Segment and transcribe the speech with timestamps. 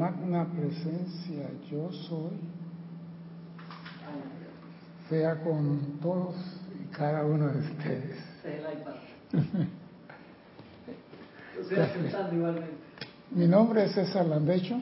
[0.00, 2.32] magna presencia yo soy
[5.10, 6.34] sea con todos
[6.80, 8.16] y cada uno de ustedes.
[13.32, 14.80] Mi nombre es César Landecho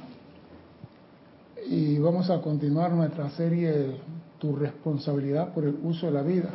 [1.68, 3.96] y vamos a continuar nuestra serie
[4.38, 6.50] Tu responsabilidad por el uso de la vida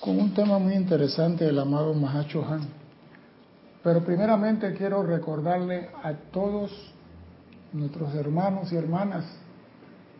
[0.00, 2.81] con un tema muy interesante del amado Mahacho Han.
[3.82, 6.70] Pero primeramente quiero recordarle a todos
[7.72, 9.24] nuestros hermanos y hermanas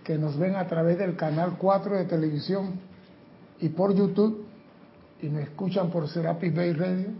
[0.03, 2.81] que nos ven a través del canal 4 de televisión
[3.61, 4.45] y por YouTube
[5.21, 7.11] y me escuchan por Serapis Bay Radio,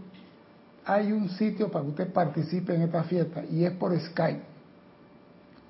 [0.85, 4.41] hay un sitio para que usted participe en esta fiesta y es por Skype.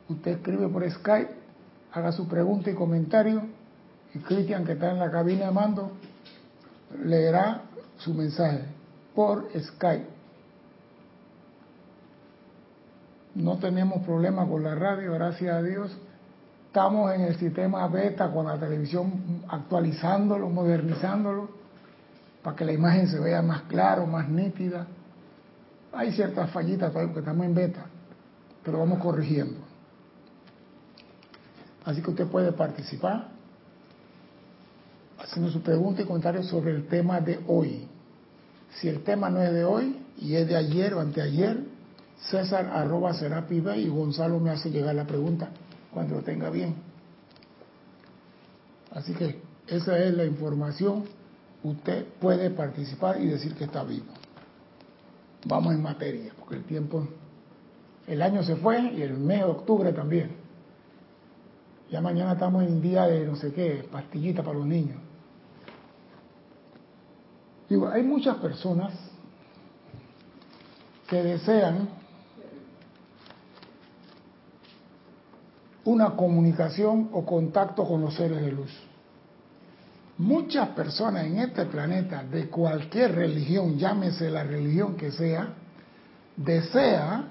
[0.09, 1.30] Usted escribe por Skype,
[1.92, 3.44] haga su pregunta y comentario
[4.16, 5.92] y Cristian que está en la cabina de mando
[7.03, 7.62] leerá
[7.98, 8.64] su mensaje
[9.14, 10.23] por Skype.
[13.36, 15.92] No tenemos problema con la radio, gracias a Dios.
[16.67, 21.50] Estamos en el sistema beta con la televisión actualizándolo, modernizándolo,
[22.44, 24.86] para que la imagen se vea más claro, más nítida.
[25.94, 27.86] Hay ciertas fallitas todavía porque estamos en beta,
[28.64, 29.59] pero vamos corrigiendo.
[31.86, 33.30] Así que usted puede participar
[35.20, 37.88] haciendo su pregunta y comentario sobre el tema de hoy.
[38.76, 41.73] Si el tema no es de hoy y es de ayer o anteayer,
[42.30, 43.14] César arroba
[43.48, 45.50] pibe y Gonzalo me hace llegar la pregunta
[45.94, 46.76] cuando lo tenga bien.
[48.92, 51.04] Así que esa es la información.
[51.64, 54.06] Usted puede participar y decir que está vivo.
[55.46, 57.08] Vamos en materia, porque el tiempo,
[58.08, 60.32] el año se fue y el mes de octubre también.
[61.92, 64.98] Ya mañana estamos en día de no sé qué, pastillita para los niños.
[67.70, 68.94] Digo, hay muchas personas
[71.08, 72.03] que desean
[75.86, 78.72] una comunicación o contacto con los seres de luz.
[80.17, 85.49] Muchas personas en este planeta, de cualquier religión, llámese la religión que sea,
[86.38, 87.26] desea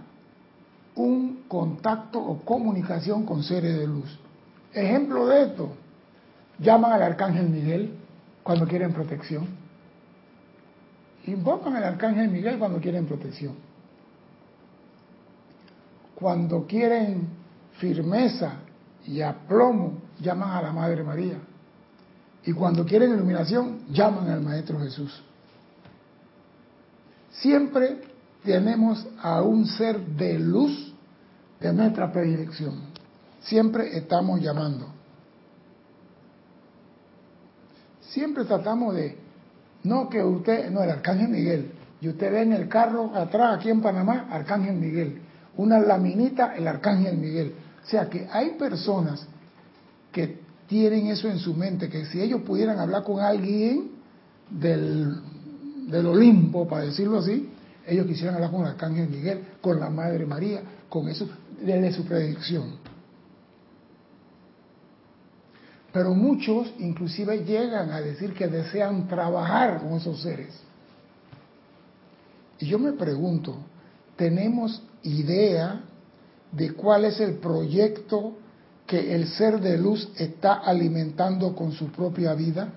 [0.97, 4.19] un contacto o comunicación con seres de luz.
[4.75, 5.73] Ejemplo de esto,
[6.59, 7.95] llaman al arcángel Miguel
[8.43, 9.63] cuando quieren protección
[11.27, 13.55] Invocan al arcángel Miguel cuando quieren protección.
[16.17, 17.29] Cuando quieren
[17.83, 18.53] firmeza
[19.05, 21.37] y aplomo, llaman a la Madre María.
[22.45, 25.21] Y cuando quieren iluminación, llaman al Maestro Jesús.
[27.33, 28.01] Siempre
[28.45, 30.95] tenemos a un ser de luz
[31.59, 32.75] de nuestra predilección.
[33.41, 34.87] Siempre estamos llamando.
[38.01, 39.19] Siempre tratamos de
[39.83, 41.73] no que usted, no, el Arcángel Miguel.
[42.01, 45.21] Y usted ve en el carro atrás, aquí en Panamá, Arcángel Miguel.
[45.57, 47.55] Una laminita, el Arcángel Miguel.
[47.85, 49.27] O sea que hay personas
[50.13, 53.91] que tienen eso en su mente, que si ellos pudieran hablar con alguien
[54.49, 55.21] del,
[55.89, 57.49] del Olimpo, para decirlo así,
[57.87, 61.29] ellos quisieran hablar con el Arcángel Miguel, con la Madre María, con eso,
[61.61, 62.77] desde su predicción.
[65.93, 70.55] Pero muchos inclusive llegan a decir que desean trabajar con esos seres.
[72.59, 73.59] Y yo me pregunto,
[74.17, 75.83] ¿tenemos idea
[76.53, 78.35] de cuál es el proyecto
[78.87, 82.75] que el ser de luz está alimentando con su propia vida?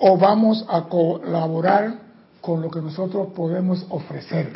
[0.00, 1.98] ¿O vamos a colaborar
[2.40, 4.52] con lo que nosotros podemos ofrecer?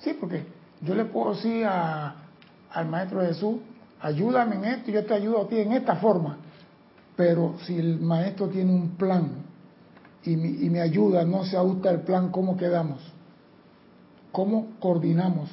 [0.00, 0.44] Sí, porque
[0.80, 2.16] yo le puedo decir a,
[2.72, 3.56] al Maestro Jesús,
[4.00, 6.38] ayúdame en esto, yo te ayudo a ti en esta forma.
[7.16, 9.30] Pero si el Maestro tiene un plan
[10.22, 13.00] y, me ayuda, no se ajusta el plan, ¿cómo quedamos?
[14.36, 15.48] ¿Cómo coordinamos?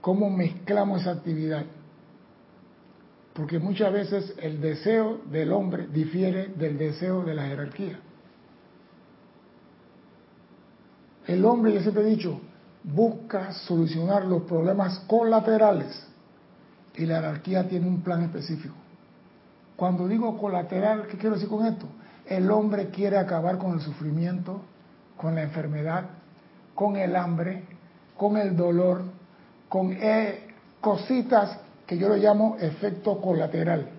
[0.00, 1.66] ¿Cómo mezclamos esa actividad?
[3.34, 8.00] Porque muchas veces el deseo del hombre difiere del deseo de la jerarquía.
[11.26, 12.40] El hombre, yo siempre he dicho,
[12.84, 16.08] busca solucionar los problemas colaterales
[16.94, 18.76] y la anarquía tiene un plan específico.
[19.76, 21.86] Cuando digo colateral, ¿qué quiero decir con esto?
[22.24, 24.62] El hombre quiere acabar con el sufrimiento,
[25.18, 26.06] con la enfermedad,
[26.74, 27.75] con el hambre,
[28.16, 29.02] con el dolor,
[29.68, 30.48] con eh,
[30.80, 33.90] cositas que yo lo llamo efecto colateral.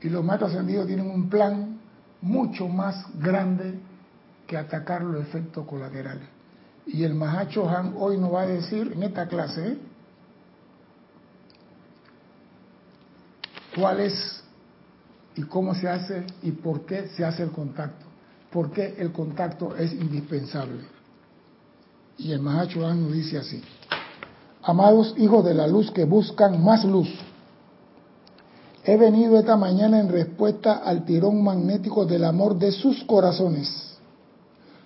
[0.00, 1.78] Y los maestros ascendidos tienen un plan
[2.20, 3.74] mucho más grande
[4.46, 6.24] que atacar los efectos colaterales.
[6.86, 9.78] Y el Mahacho Han hoy nos va a decir en esta clase, ¿eh?
[13.74, 14.42] cuál es
[15.34, 18.06] y cómo se hace y por qué se hace el contacto.
[18.50, 20.82] ¿Por qué el contacto es indispensable?
[22.18, 23.62] Y el Mahacho nos dice así.
[24.62, 27.08] Amados hijos de la luz que buscan más luz,
[28.84, 33.96] he venido esta mañana en respuesta al tirón magnético del amor de sus corazones,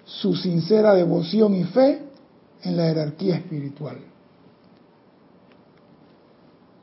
[0.05, 2.03] su sincera devoción y fe
[2.63, 3.99] en la jerarquía espiritual.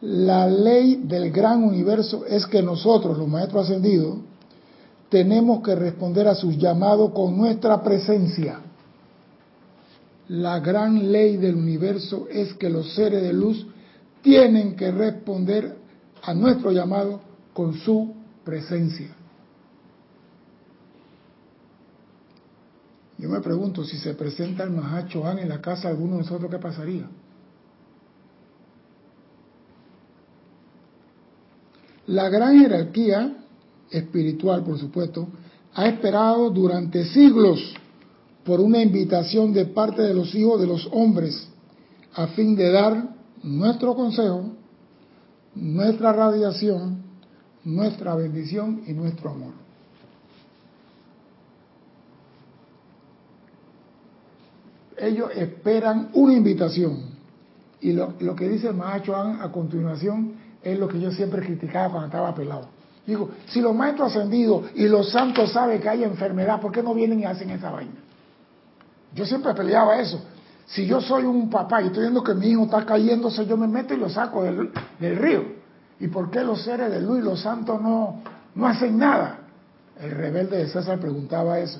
[0.02, 4.18] La ley del gran universo es que nosotros, los maestros ascendidos,
[5.10, 8.60] tenemos que responder a sus llamados con nuestra presencia.
[10.30, 13.66] La gran ley del universo es que los seres de luz
[14.22, 15.76] tienen que responder
[16.22, 17.20] a nuestro llamado
[17.54, 19.16] con su presencia.
[23.18, 26.50] Yo me pregunto, si se presenta el Mahacho en la casa de alguno de nosotros,
[26.50, 27.08] ¿qué pasaría?
[32.08, 33.38] La gran jerarquía
[33.90, 35.28] espiritual, por supuesto,
[35.74, 37.76] ha esperado durante siglos
[38.46, 41.50] por una invitación de parte de los hijos de los hombres
[42.16, 44.52] a fin de dar nuestro consejo,
[45.56, 47.04] nuestra radiación,
[47.64, 49.54] nuestra bendición y nuestro amor.
[54.98, 57.14] Ellos esperan una invitación.
[57.82, 62.06] Y lo, que dice el Mahacho a continuación es lo que yo siempre criticaba cuando
[62.08, 62.70] estaba pelado.
[63.06, 66.94] Digo, si los maestros ascendidos y los santos saben que hay enfermedad, ¿por qué no
[66.94, 67.92] vienen y hacen esa vaina?
[69.14, 70.24] Yo siempre peleaba eso.
[70.66, 73.68] Si yo soy un papá y estoy viendo que mi hijo está cayéndose, yo me
[73.68, 75.44] meto y lo saco del, río.
[76.00, 78.22] ¿Y por qué los seres de luz y los santos no,
[78.56, 79.40] no hacen nada?
[80.00, 81.80] El rebelde de César preguntaba eso.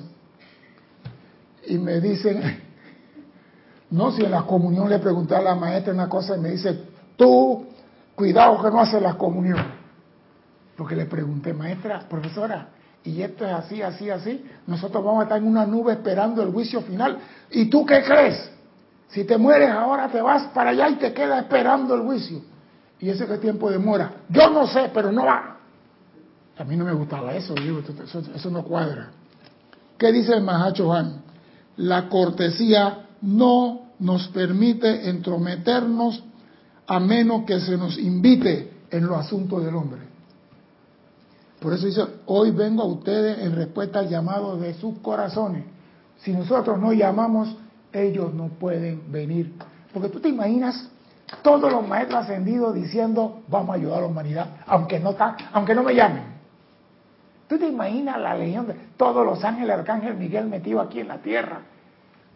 [1.66, 2.42] Y me dicen,
[3.90, 6.78] no, si en la comunión le pregunté a la maestra una cosa y me dice,
[7.16, 7.66] tú
[8.14, 9.58] Cuidado que no hace la comunión.
[10.76, 12.68] Porque le pregunté, maestra, profesora,
[13.04, 16.50] y esto es así, así, así, nosotros vamos a estar en una nube esperando el
[16.50, 17.18] juicio final.
[17.50, 18.50] ¿Y tú qué crees?
[19.08, 22.40] Si te mueres ahora te vas para allá y te quedas esperando el juicio.
[22.98, 24.10] ¿Y ese qué tiempo demora?
[24.30, 25.58] Yo no sé, pero no va.
[26.56, 29.10] A mí no me gustaba eso, digo, eso, eso no cuadra.
[29.98, 31.22] ¿Qué dice el Mahacho Juan?
[31.76, 36.24] La cortesía no nos permite entrometernos
[36.86, 40.13] a menos que se nos invite en los asuntos del hombre.
[41.64, 45.64] Por eso dice, hoy vengo a ustedes en respuesta al llamado de sus corazones.
[46.18, 47.56] Si nosotros no llamamos,
[47.90, 49.54] ellos no pueden venir.
[49.90, 50.90] Porque tú te imaginas
[51.40, 55.16] todos los maestros ascendidos diciendo, vamos a ayudar a la humanidad, aunque no,
[55.54, 56.24] aunque no me llamen.
[57.48, 61.22] ¿Tú te imaginas la legión de todos los ángeles, arcángel Miguel metido aquí en la
[61.22, 61.62] tierra?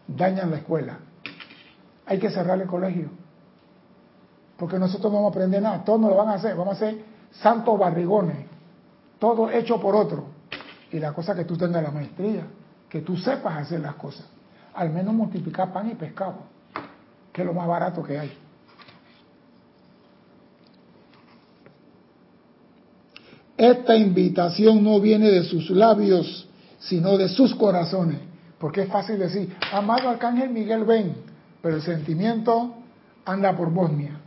[0.07, 1.01] Dañan la escuela.
[2.07, 3.11] Hay que cerrar el colegio
[4.59, 6.77] porque nosotros no vamos a aprender nada, todos nos lo van a hacer, vamos a
[6.77, 8.58] hacer santos barrigones,
[9.19, 10.27] todo hecho por otro.
[10.91, 12.47] Y la cosa que tú tengas la maestría,
[12.89, 14.27] que tú sepas hacer las cosas,
[14.75, 16.39] al menos multiplicar pan y pescado,
[17.33, 18.33] que es lo más barato que hay.
[23.57, 26.49] Esta invitación no viene de sus labios,
[26.79, 28.21] sino de sus corazones.
[28.59, 31.15] Porque es fácil decir, amado Arcángel Miguel, ven,
[31.61, 32.75] pero el sentimiento
[33.25, 34.21] anda por Bosnia.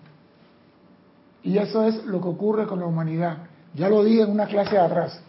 [1.44, 3.38] Y eso es lo que ocurre con la humanidad.
[3.74, 5.20] Ya lo dije en una clase de atrás.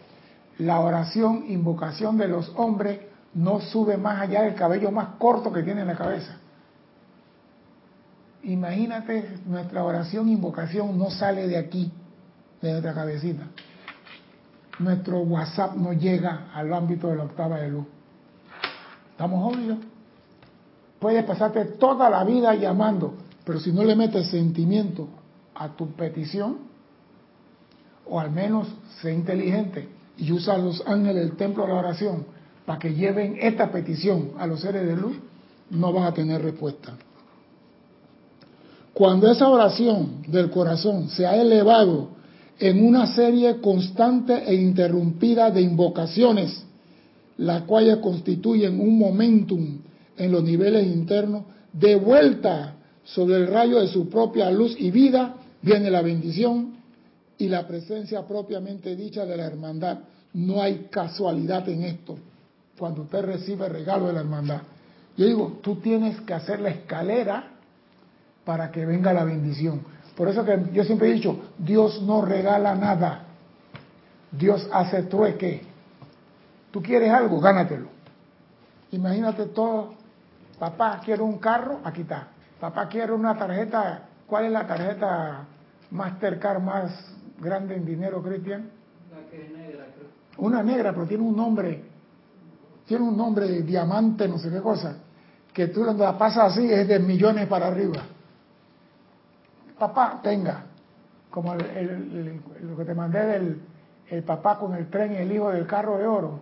[0.57, 2.99] La oración, invocación de los hombres
[3.33, 6.37] no sube más allá del cabello más corto que tiene en la cabeza.
[8.43, 11.91] Imagínate, nuestra oración, invocación no sale de aquí,
[12.61, 13.43] de nuestra cabecita.
[14.79, 17.85] Nuestro WhatsApp no llega al ámbito de la octava de luz.
[19.11, 19.77] ¿Estamos obvios?
[20.99, 23.13] Puedes pasarte toda la vida llamando,
[23.45, 25.07] pero si no le metes sentimiento,
[25.55, 26.72] a tu petición,
[28.05, 28.67] o al menos
[29.01, 32.25] sé inteligente y usa a los ángeles del templo de la oración
[32.65, 35.17] para que lleven esta petición a los seres de luz,
[35.69, 36.93] no vas a tener respuesta.
[38.93, 42.09] Cuando esa oración del corazón se ha elevado
[42.59, 46.63] en una serie constante e interrumpida de invocaciones,
[47.37, 49.79] las cuales constituyen un momentum
[50.15, 51.43] en los niveles internos,
[51.73, 56.75] de vuelta sobre el rayo de su propia luz y vida, viene la bendición
[57.37, 59.99] y la presencia propiamente dicha de la hermandad.
[60.33, 62.17] No hay casualidad en esto
[62.77, 64.61] cuando usted recibe regalo de la hermandad.
[65.15, 67.51] Yo digo, tú tienes que hacer la escalera
[68.43, 69.81] para que venga la bendición.
[70.15, 73.25] Por eso que yo siempre he dicho, Dios no regala nada.
[74.31, 75.61] Dios hace trueque.
[76.71, 77.87] Tú quieres algo, gánatelo.
[78.91, 79.93] Imagínate todo.
[80.59, 82.27] Papá, quiero un carro, aquí está.
[82.59, 84.03] Papá, quiero una tarjeta.
[84.25, 85.45] ¿Cuál es la tarjeta
[85.91, 87.12] Mastercard más
[87.43, 88.69] grande en dinero, Cristian?
[89.11, 90.07] La que es negra, creo.
[90.37, 91.83] Una negra, pero tiene un nombre,
[92.85, 94.97] tiene un nombre de diamante, no sé qué cosa.
[95.53, 98.01] que tú la pasas así es de millones para arriba.
[99.77, 100.65] Papá, tenga,
[101.29, 103.61] como lo que te mandé del
[104.09, 106.39] el papá con el tren y el hijo del carro de oro.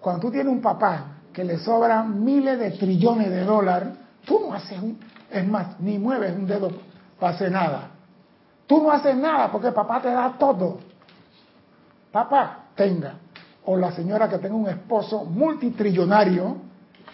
[0.00, 3.90] Cuando tú tienes un papá que le sobran miles de trillones de dólares,
[4.24, 4.98] tú no haces un,
[5.30, 6.70] es más, ni mueves un dedo
[7.18, 7.90] para hacer nada.
[8.68, 10.78] Tú no haces nada porque papá te da todo.
[12.12, 13.14] Papá, tenga.
[13.64, 16.56] O la señora que tenga un esposo multitrillonario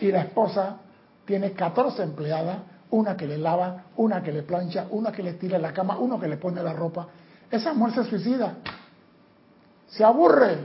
[0.00, 0.78] y la esposa
[1.24, 2.58] tiene 14 empleadas,
[2.90, 6.18] una que le lava, una que le plancha, una que le tira la cama, uno
[6.18, 7.06] que le pone la ropa.
[7.48, 8.56] Esa mujer se suicida.
[9.86, 10.58] Se aburre,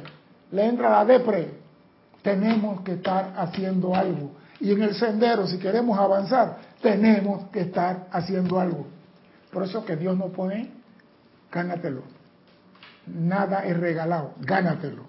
[0.51, 1.51] le entra la depre.
[2.23, 4.31] Tenemos que estar haciendo algo.
[4.59, 8.87] Y en el sendero, si queremos avanzar, tenemos que estar haciendo algo.
[9.51, 10.78] Por eso que Dios no pone,
[11.51, 12.03] gánatelo.
[13.07, 15.03] Nada es regalado, gánatelo.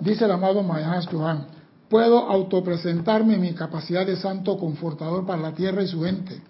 [0.00, 1.46] Dice el amado Mahash Johan,
[1.88, 6.42] puedo autopresentarme en mi capacidad de santo confortador para la tierra y su gente.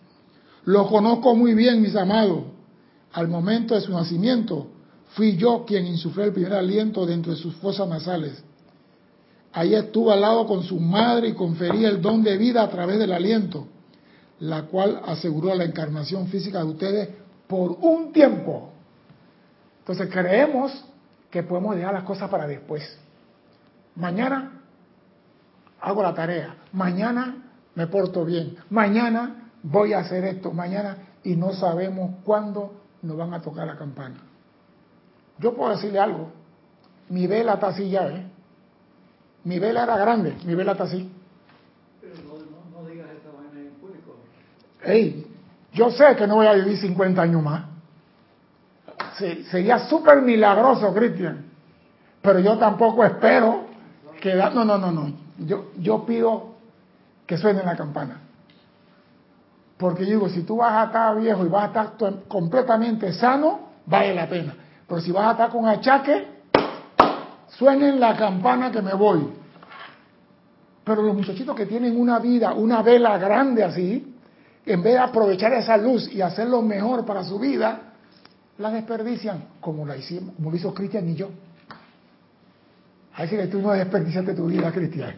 [0.64, 2.44] Lo conozco muy bien, mis amados.
[3.12, 4.68] Al momento de su nacimiento,
[5.10, 8.42] fui yo quien insuflé el primer aliento dentro de sus fosas nasales.
[9.52, 12.98] Ahí estuve al lado con su madre y conferí el don de vida a través
[12.98, 13.68] del aliento,
[14.44, 17.08] la cual aseguró la encarnación física de ustedes
[17.46, 18.70] por un tiempo.
[19.80, 20.84] Entonces creemos
[21.30, 22.98] que podemos dejar las cosas para después.
[23.96, 24.60] Mañana
[25.80, 27.36] hago la tarea, mañana
[27.74, 32.72] me porto bien, mañana voy a hacer esto, mañana y no sabemos cuándo
[33.02, 34.16] nos van a tocar la campana.
[35.38, 36.30] Yo puedo decirle algo,
[37.08, 38.26] mi vela está así ya, ¿eh?
[39.44, 41.10] Mi vela era grande, mi vela está así.
[42.00, 44.16] Pero no, no, digas esa vaina en público.
[44.84, 45.26] Ey,
[45.72, 47.64] yo sé que no voy a vivir 50 años más.
[49.50, 51.44] sería súper milagroso, Cristian.
[52.22, 53.66] Pero yo tampoco espero
[54.20, 54.34] que...
[54.34, 55.12] No, no, no, no.
[55.38, 56.54] Yo, yo pido
[57.26, 58.20] que suene la campana.
[59.76, 64.14] Porque digo, si tú vas a estar viejo y vas a estar completamente sano, vale
[64.14, 64.54] la pena.
[64.86, 66.28] Pero si vas a estar con achaque,
[67.48, 69.28] suenen la campana que me voy.
[70.84, 74.13] Pero los muchachitos que tienen una vida, una vela grande así,
[74.66, 77.92] en vez de aprovechar esa luz y hacerlo mejor para su vida,
[78.58, 81.28] la desperdician, como, la hicimos, como lo hizo Cristian y yo.
[83.14, 85.14] Así que tú no desperdiciaste tu vida, Cristian.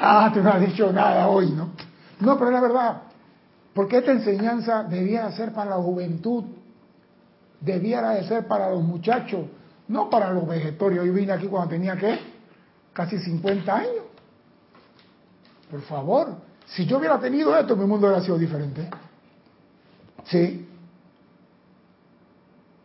[0.00, 1.70] Ah, tú no has dicho nada hoy, ¿no?
[2.20, 3.02] No, pero es la verdad.
[3.72, 6.44] Porque esta enseñanza debía ser para la juventud,
[7.60, 9.46] debiera de ser para los muchachos,
[9.88, 11.06] no para los vegetarios.
[11.06, 12.18] Yo vine aquí cuando tenía, ¿qué?
[12.92, 14.07] Casi 50 años.
[15.70, 18.88] Por favor, si yo hubiera tenido esto, mi mundo hubiera sido diferente.
[20.24, 20.66] Sí.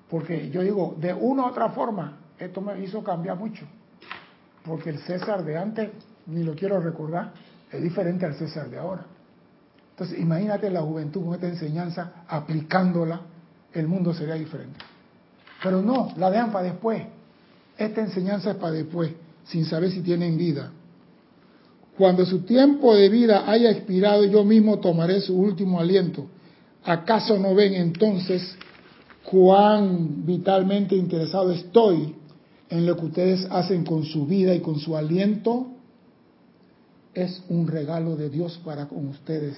[0.10, 3.66] Porque yo digo, de una u otra forma, esto me hizo cambiar mucho.
[4.64, 5.90] Porque el César de antes,
[6.28, 7.34] ni lo quiero recordar,
[7.72, 9.06] es diferente al César de ahora.
[9.92, 13.22] Entonces, imagínate la juventud con esta enseñanza, aplicándola
[13.74, 14.80] el mundo sería diferente.
[15.62, 17.04] Pero no, la dejan para después.
[17.78, 19.12] Esta enseñanza es para después,
[19.46, 20.72] sin saber si tienen vida.
[21.98, 26.28] Cuando su tiempo de vida haya expirado, yo mismo tomaré su último aliento.
[26.84, 28.58] ¿Acaso no ven entonces
[29.24, 32.16] cuán vitalmente interesado estoy
[32.70, 35.68] en lo que ustedes hacen con su vida y con su aliento?
[37.14, 39.56] Es un regalo de Dios para con ustedes.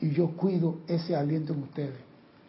[0.00, 2.00] Y yo cuido ese aliento en ustedes.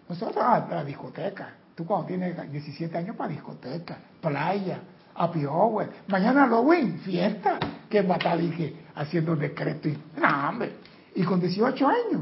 [0.09, 1.55] Nosotros a la discoteca.
[1.75, 4.81] Tú cuando tienes 17 años para discoteca, playa,
[5.19, 5.89] happy hour.
[6.07, 7.59] Mañana Halloween, fiesta.
[7.89, 9.97] Que va a haciendo decreto y...
[10.17, 10.73] No, hombre.
[11.15, 12.21] Y con 18 años.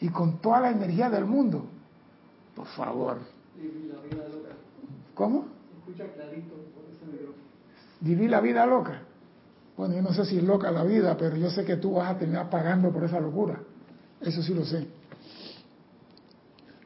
[0.00, 1.64] Y con toda la energía del mundo.
[2.54, 3.18] Por favor.
[3.56, 4.54] Vivir la vida loca.
[5.14, 5.46] ¿Cómo?
[5.78, 7.28] Escucha clarito por ese
[8.00, 9.00] Vivir la vida loca.
[9.76, 12.10] Bueno, yo no sé si es loca la vida, pero yo sé que tú vas
[12.10, 13.60] a terminar pagando por esa locura.
[14.20, 14.86] Eso sí lo sé.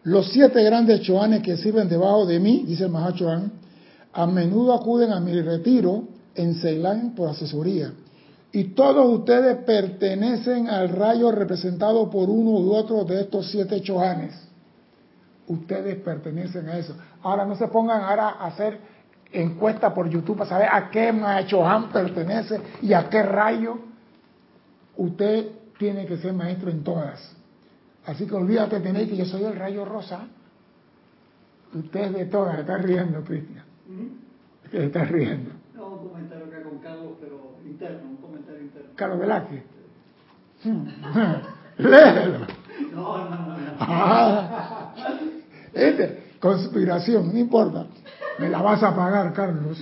[0.03, 3.60] Los siete grandes choanes que sirven debajo de mí, dice el Mahachohan,
[4.13, 7.93] a menudo acuden a mi retiro en Ceilán por asesoría.
[8.53, 14.35] Y todos ustedes pertenecen al rayo representado por uno u otro de estos siete chohanes.
[15.47, 16.97] Ustedes pertenecen a eso.
[17.23, 18.79] Ahora no se pongan ahora a hacer
[19.33, 23.79] encuesta por YouTube para saber a qué Mahachohan pertenece y a qué rayo.
[24.97, 25.47] Usted
[25.79, 27.21] tiene que ser maestro en todas.
[28.07, 30.27] Así que olvídate de mí que yo soy el rayo rosa.
[31.73, 33.70] Usted de todas, está riendo, Cristian.
[33.91, 34.77] ¿Mm?
[34.77, 35.51] Estás riendo.
[35.75, 38.91] No, un comentario acá con Carlos, pero interno, un comentario interno.
[38.95, 39.63] Carlos Velázquez.
[40.59, 40.71] Este.
[41.79, 42.47] Léelo.
[42.95, 43.59] No, no, no.
[43.59, 43.73] no.
[43.81, 44.93] Ah,
[45.73, 47.87] este, conspiración, no importa.
[48.39, 49.79] Me la vas a pagar, Carlos.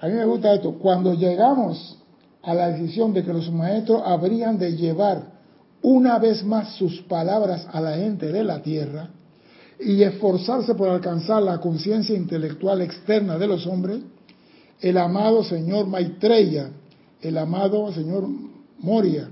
[0.00, 0.74] A mí me gusta esto.
[0.74, 1.98] Cuando llegamos
[2.42, 5.38] a la decisión de que los maestros habrían de llevar
[5.82, 9.10] una vez más sus palabras a la gente de la tierra,
[9.80, 14.00] y esforzarse por alcanzar la conciencia intelectual externa de los hombres,
[14.80, 16.70] el amado señor Maitreya,
[17.20, 18.26] el amado señor
[18.80, 19.30] Moria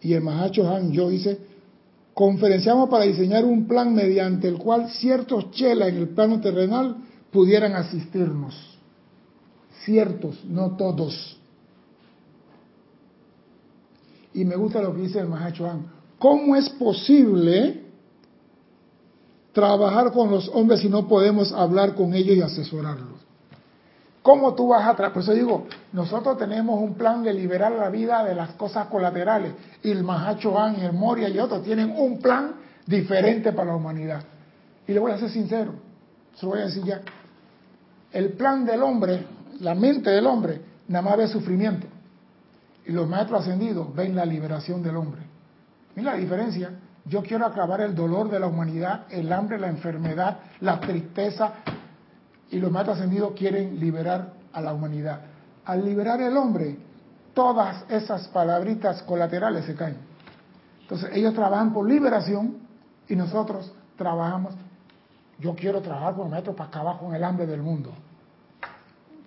[0.00, 1.38] y el Mahacho Han yo hice,
[2.12, 6.96] conferenciamos para diseñar un plan mediante el cual ciertos chelas en el plano terrenal
[7.30, 8.54] pudieran asistirnos.
[9.84, 11.38] Ciertos, no todos.
[14.32, 15.86] Y me gusta lo que dice el Mahacho Han.
[16.18, 17.83] ¿Cómo es posible
[19.54, 23.24] trabajar con los hombres si no podemos hablar con ellos y asesorarlos?
[24.20, 25.12] ¿Cómo tú vas a trabajar?
[25.12, 29.52] Por eso digo, nosotros tenemos un plan de liberar la vida de las cosas colaterales.
[29.82, 32.54] Y el Mahacho Han y el Moria y otros tienen un plan
[32.86, 34.22] diferente para la humanidad.
[34.86, 35.74] Y le voy a ser sincero,
[36.34, 37.00] se lo voy a decir ya.
[38.12, 39.26] El plan del hombre,
[39.60, 41.86] la mente del hombre, nada más ve sufrimiento.
[42.86, 45.22] Y los maestros ascendidos ven la liberación del hombre.
[45.94, 46.70] Mira la diferencia.
[47.06, 51.52] Yo quiero acabar el dolor de la humanidad, el hambre, la enfermedad, la tristeza.
[52.50, 55.20] Y los maestros ascendidos quieren liberar a la humanidad.
[55.64, 56.78] Al liberar el hombre,
[57.34, 59.96] todas esas palabritas colaterales se caen.
[60.82, 62.58] Entonces ellos trabajan por liberación
[63.08, 64.54] y nosotros trabajamos.
[65.38, 67.92] Yo quiero trabajar con los maestros para acabar con el hambre del mundo.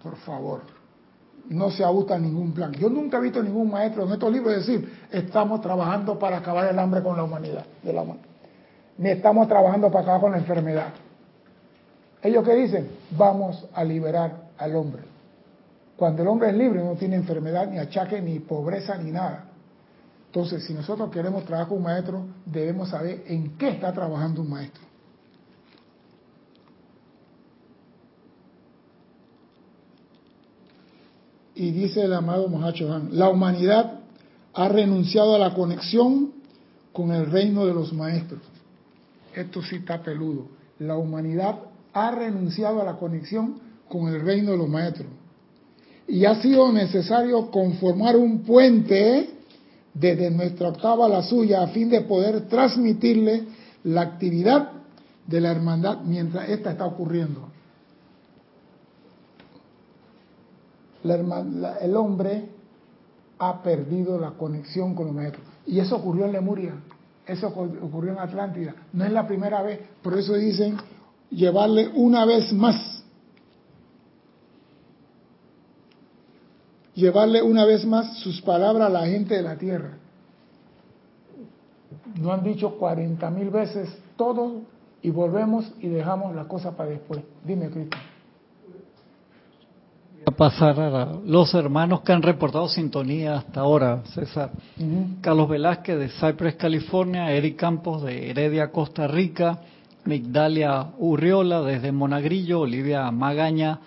[0.01, 0.76] Por favor
[1.49, 2.73] no se ajusta ningún plan.
[2.73, 6.77] Yo nunca he visto ningún maestro en estos libros decir, estamos trabajando para acabar el
[6.77, 8.03] hambre con la humanidad, de la
[8.97, 10.87] ni estamos trabajando para acabar con la enfermedad.
[12.21, 15.03] Ellos que dicen, vamos a liberar al hombre.
[15.95, 19.45] Cuando el hombre es libre no tiene enfermedad, ni achaque, ni pobreza, ni nada.
[20.27, 24.49] Entonces, si nosotros queremos trabajar con un maestro, debemos saber en qué está trabajando un
[24.49, 24.86] maestro.
[31.57, 33.99] Y dice el amado Mohacho Han, la humanidad
[34.53, 36.31] ha renunciado a la conexión
[36.93, 38.41] con el reino de los maestros.
[39.35, 40.47] Esto sí está peludo.
[40.79, 41.57] La humanidad
[41.93, 43.55] ha renunciado a la conexión
[43.89, 45.07] con el reino de los maestros.
[46.07, 49.29] Y ha sido necesario conformar un puente
[49.93, 53.45] desde nuestra octava a la suya a fin de poder transmitirle
[53.83, 54.71] la actividad
[55.25, 57.49] de la hermandad mientras esta está ocurriendo.
[61.03, 62.49] El hombre
[63.39, 65.45] ha perdido la conexión con los maestros.
[65.65, 66.73] Y eso ocurrió en Lemuria,
[67.25, 68.75] eso ocurrió en Atlántida.
[68.93, 70.77] No es la primera vez, por eso dicen
[71.29, 73.03] llevarle una vez más.
[76.95, 79.97] Llevarle una vez más sus palabras a la gente de la tierra.
[82.19, 84.61] No han dicho cuarenta mil veces todo
[85.03, 87.21] y volvemos y dejamos la cosa para después.
[87.45, 87.97] Dime, Cristo
[90.27, 94.51] a pasar a los hermanos que han reportado sintonía hasta ahora, César.
[95.21, 99.61] Carlos Velázquez de Cypress, California, Eric Campos de Heredia, Costa Rica,
[100.03, 103.79] Migdalia Urriola desde Monagrillo, Olivia Magaña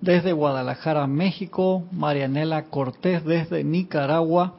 [0.00, 4.54] desde Guadalajara, México, Marianela Cortés desde Nicaragua,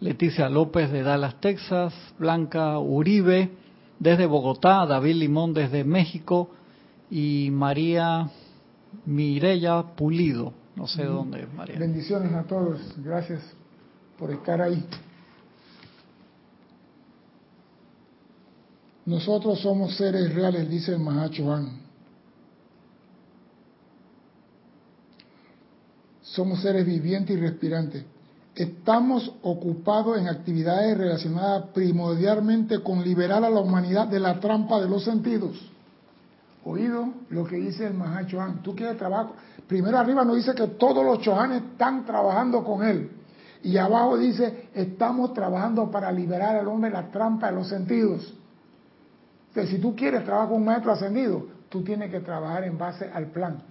[0.00, 3.52] Leticia López de Dallas, Texas, Blanca Uribe
[4.00, 6.50] desde Bogotá, David Limón desde México
[7.08, 8.30] y María
[9.06, 11.78] Mirella Pulido no sé dónde, María.
[11.78, 12.80] Bendiciones a todos.
[12.98, 13.40] Gracias
[14.18, 14.84] por estar ahí.
[19.04, 21.44] Nosotros somos seres reales, dice el Mahacho
[26.22, 28.04] Somos seres vivientes y respirantes.
[28.54, 34.88] Estamos ocupados en actividades relacionadas primordialmente con liberar a la humanidad de la trampa de
[34.88, 35.71] los sentidos.
[36.64, 39.34] Oído lo que dice el Mahacho Tú quieres trabajo.
[39.66, 43.10] Primero arriba nos dice que todos los chohanes están trabajando con él.
[43.62, 48.34] Y abajo dice, estamos trabajando para liberar al hombre de la trampa de los sentidos.
[49.48, 53.08] Entonces, si tú quieres trabajar con un maestro ascendido, tú tienes que trabajar en base
[53.12, 53.62] al plan.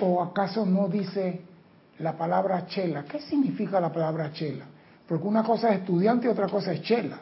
[0.00, 1.42] ¿O acaso no dice
[1.98, 3.04] la palabra chela?
[3.04, 4.64] ¿Qué significa la palabra chela?
[5.06, 7.18] Porque una cosa es estudiante y otra cosa es chela.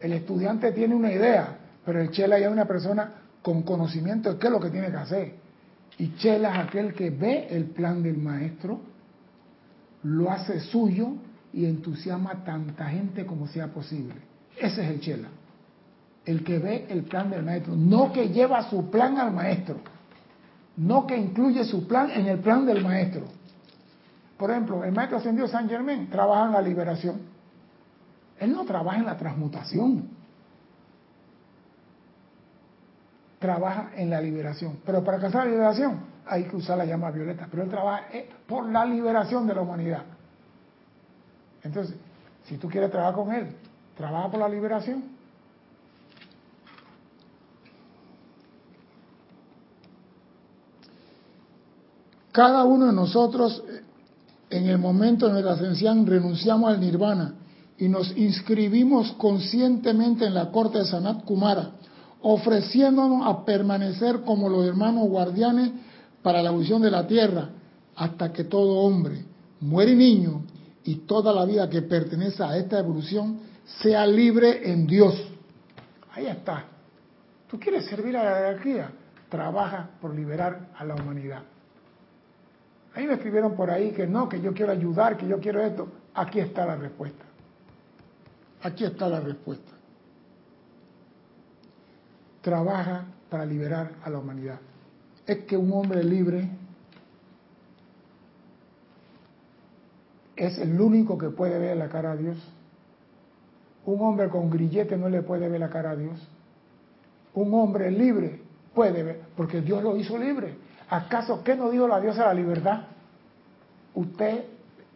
[0.00, 4.38] El estudiante tiene una idea, pero el chela ya es una persona con conocimiento de
[4.38, 5.34] qué es lo que tiene que hacer.
[5.98, 8.80] Y Chela es aquel que ve el plan del maestro,
[10.02, 11.14] lo hace suyo
[11.52, 14.14] y entusiasma a tanta gente como sea posible.
[14.58, 15.28] Ese es el Chela.
[16.24, 19.76] El que ve el plan del maestro, no que lleva su plan al maestro,
[20.76, 23.26] no que incluye su plan en el plan del maestro.
[24.38, 27.20] Por ejemplo, el maestro ascendido San Germán trabaja en la liberación.
[28.40, 30.08] Él no trabaja en la transmutación.
[33.44, 34.78] Trabaja en la liberación.
[34.86, 37.46] Pero para alcanzar la liberación hay que usar la llama violeta.
[37.50, 40.02] Pero él trabaja eh, por la liberación de la humanidad.
[41.62, 41.94] Entonces,
[42.44, 43.48] si tú quieres trabajar con él,
[43.98, 45.04] trabaja por la liberación.
[52.32, 53.62] Cada uno de nosotros,
[54.48, 57.34] en el momento de nuestra ascensión, renunciamos al nirvana
[57.76, 61.72] y nos inscribimos conscientemente en la corte de Sanat Kumara,
[62.26, 65.72] ofreciéndonos a permanecer como los hermanos guardianes
[66.22, 67.50] para la evolución de la tierra,
[67.94, 69.22] hasta que todo hombre,
[69.60, 70.42] muere niño,
[70.84, 73.40] y toda la vida que pertenece a esta evolución
[73.82, 75.14] sea libre en Dios.
[76.12, 76.64] Ahí está.
[77.46, 78.90] ¿Tú quieres servir a la jerarquía?
[79.28, 81.42] Trabaja por liberar a la humanidad.
[82.94, 85.88] Ahí me escribieron por ahí que no, que yo quiero ayudar, que yo quiero esto.
[86.14, 87.24] Aquí está la respuesta.
[88.62, 89.73] Aquí está la respuesta.
[92.44, 94.60] Trabaja para liberar a la humanidad.
[95.26, 96.50] Es que un hombre libre
[100.36, 102.36] es el único que puede ver la cara a Dios.
[103.86, 106.20] Un hombre con grillete no le puede ver la cara a Dios.
[107.32, 108.42] Un hombre libre
[108.74, 110.54] puede ver, porque Dios lo hizo libre.
[110.90, 112.82] ¿Acaso qué nos dijo la diosa la libertad?
[113.94, 114.44] Usted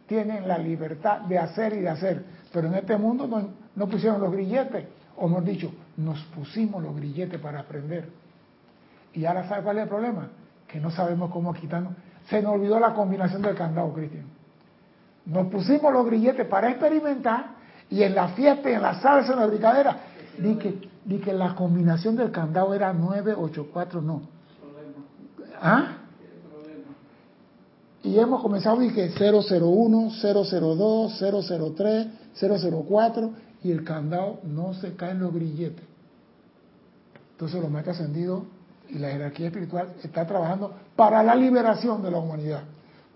[0.07, 4.21] tiene la libertad de hacer y de hacer, pero en este mundo no, no pusieron
[4.21, 4.85] los grilletes,
[5.17, 8.09] o hemos dicho, nos pusimos los grilletes para aprender.
[9.13, 10.29] Y ahora ¿sabe cuál es el problema?
[10.69, 11.93] Que no sabemos cómo quitarnos.
[12.31, 14.27] Se nos olvidó la combinación del candado, Cristian.
[15.27, 17.57] Nos pusimos los grilletes para experimentar
[17.91, 19.97] y en la fiesta y en la salsa, en la bricadera,
[20.39, 24.23] di que, di que la combinación del candado era 984, no.
[25.61, 25.97] ¿Ah?
[28.05, 32.07] Y hemos comenzado, dije 001, 002, 003,
[32.41, 33.31] 004,
[33.63, 35.85] y el candado no se cae en los grilletes.
[37.33, 38.45] Entonces los maestros ascendidos
[38.89, 42.63] y la jerarquía espiritual está trabajando para la liberación de la humanidad,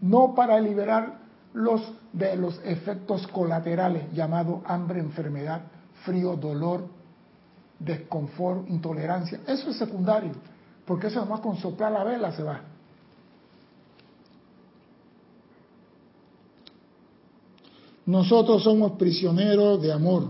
[0.01, 1.23] no para liberar
[1.55, 5.63] los de los efectos colaterales llamados hambre, enfermedad,
[6.05, 6.87] frío, dolor,
[7.79, 9.41] desconfort, intolerancia.
[9.47, 10.33] Eso es secundario,
[10.87, 12.61] porque eso nomás con soplar la vela se va.
[18.07, 20.25] Nosotros somos prisioneros de amor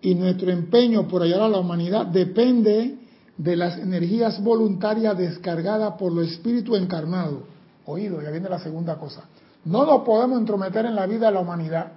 [0.00, 2.96] y nuestro empeño por ayudar a la humanidad depende
[3.36, 7.40] de las energías voluntarias descargadas por los espíritus encarnados.
[7.86, 9.24] Oído, ya viene la segunda cosa.
[9.64, 11.92] No nos podemos entrometer en la vida de la humanidad,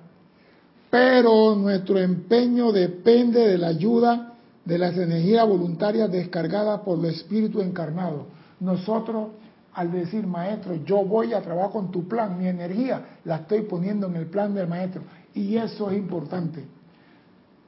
[0.89, 4.33] pero nuestro empeño depende de la ayuda
[4.65, 8.23] de las energías voluntarias descargadas por los espíritus encarnados.
[8.59, 9.29] Nosotros,
[9.73, 14.07] al decir, maestro, yo voy a trabajar con tu plan, mi energía la estoy poniendo
[14.07, 15.03] en el plan del maestro.
[15.33, 16.65] Y eso es importante.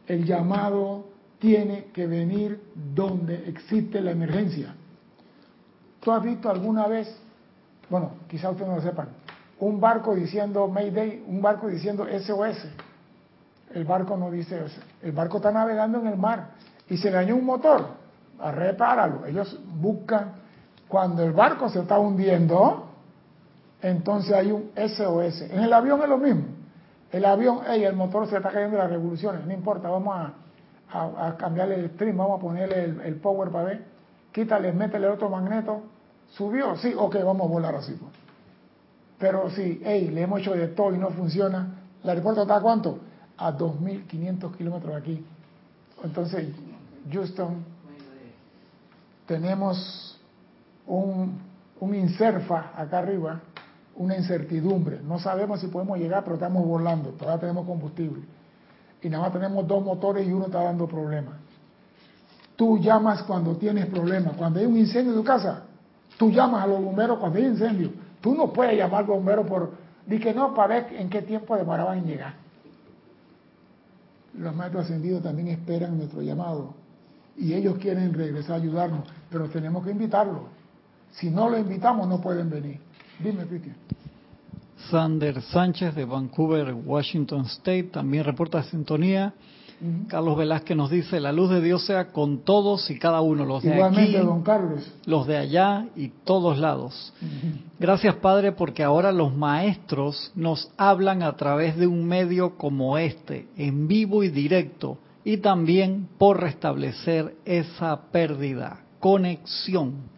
[0.07, 1.05] El llamado
[1.39, 2.61] tiene que venir
[2.93, 4.75] donde existe la emergencia.
[6.01, 7.13] ¿Tú has visto alguna vez,
[7.89, 9.07] bueno, quizá ustedes no lo sepan,
[9.59, 12.67] un barco diciendo Mayday, un barco diciendo SOS?
[13.73, 14.81] El barco no dice eso.
[15.01, 16.51] El barco está navegando en el mar
[16.89, 17.87] y se dañó un motor.
[18.39, 19.25] Repáralo.
[19.25, 20.33] Ellos buscan,
[20.93, 22.86] cuando el barco se está hundiendo,
[23.82, 25.41] entonces hay un SOS.
[25.41, 26.43] En el avión es lo mismo.
[27.12, 30.15] El avión, hey, el motor se está cayendo las revoluciones, no importa, vamos
[30.91, 33.86] a, a, cambiarle el stream, vamos a ponerle el, power para ver,
[34.32, 35.82] quítale, métele otro magneto,
[36.29, 37.93] subió, sí, ok, vamos a volar así.
[37.93, 38.12] Pues.
[39.17, 41.69] Pero si, hey, le hemos hecho de todo y no funciona,
[42.03, 42.99] ¿el aeropuerto está a cuánto?
[43.38, 45.25] A 2.500 kilómetros de aquí.
[46.03, 46.49] Entonces,
[47.12, 47.65] Houston,
[49.25, 50.12] tenemos
[50.88, 51.39] un,
[51.80, 53.41] un inserfa acá arriba,
[53.96, 55.02] una incertidumbre.
[55.02, 58.24] No sabemos si podemos llegar, pero estamos volando, todavía tenemos combustible.
[59.02, 61.36] Y nada más tenemos dos motores y uno está dando problemas.
[62.56, 64.36] Tú llamas cuando tienes problemas.
[64.38, 65.63] Cuando hay un incendio en tu casa,
[66.17, 67.91] tú llamas a los bomberos cuando hay incendio.
[68.22, 69.72] Tú no puedes llamar bombero por...
[70.06, 72.34] Di que no, para ver en qué tiempo demoraban en llegar.
[74.38, 76.74] Los maestros ascendidos también esperan nuestro llamado.
[77.36, 80.41] Y ellos quieren regresar a ayudarnos, pero tenemos que invitarlos.
[81.13, 82.80] Si no los invitamos, no pueden venir.
[83.19, 83.76] Dime, Cristian.
[84.89, 89.34] Sander Sánchez de Vancouver, Washington State, también reporta sintonía.
[90.08, 93.63] Carlos Velázquez nos dice, la luz de Dios sea con todos y cada uno, los
[93.63, 94.15] de aquí,
[95.06, 97.13] los de allá y todos lados.
[97.80, 103.47] Gracias Padre porque ahora los maestros nos hablan a través de un medio como este,
[103.58, 110.12] en vivo y directo, y también por restablecer esa pérdida, conexión.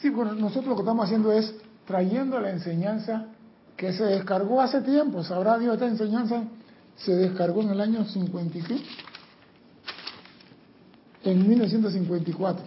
[0.00, 1.54] Sí, bueno, nosotros lo que estamos haciendo es
[1.86, 3.26] trayendo la enseñanza
[3.76, 6.44] que se descargó hace tiempo, sabrá Dios esta enseñanza
[6.96, 8.58] se descargó en el año 50
[11.24, 12.64] En 1954.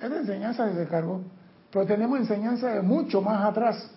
[0.00, 1.22] Esta enseñanza se cargó,
[1.70, 3.90] pero tenemos enseñanza de mucho más atrás.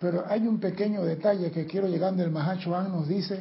[0.00, 3.40] Pero hay un pequeño detalle que quiero llegando, el Mahacho An nos dice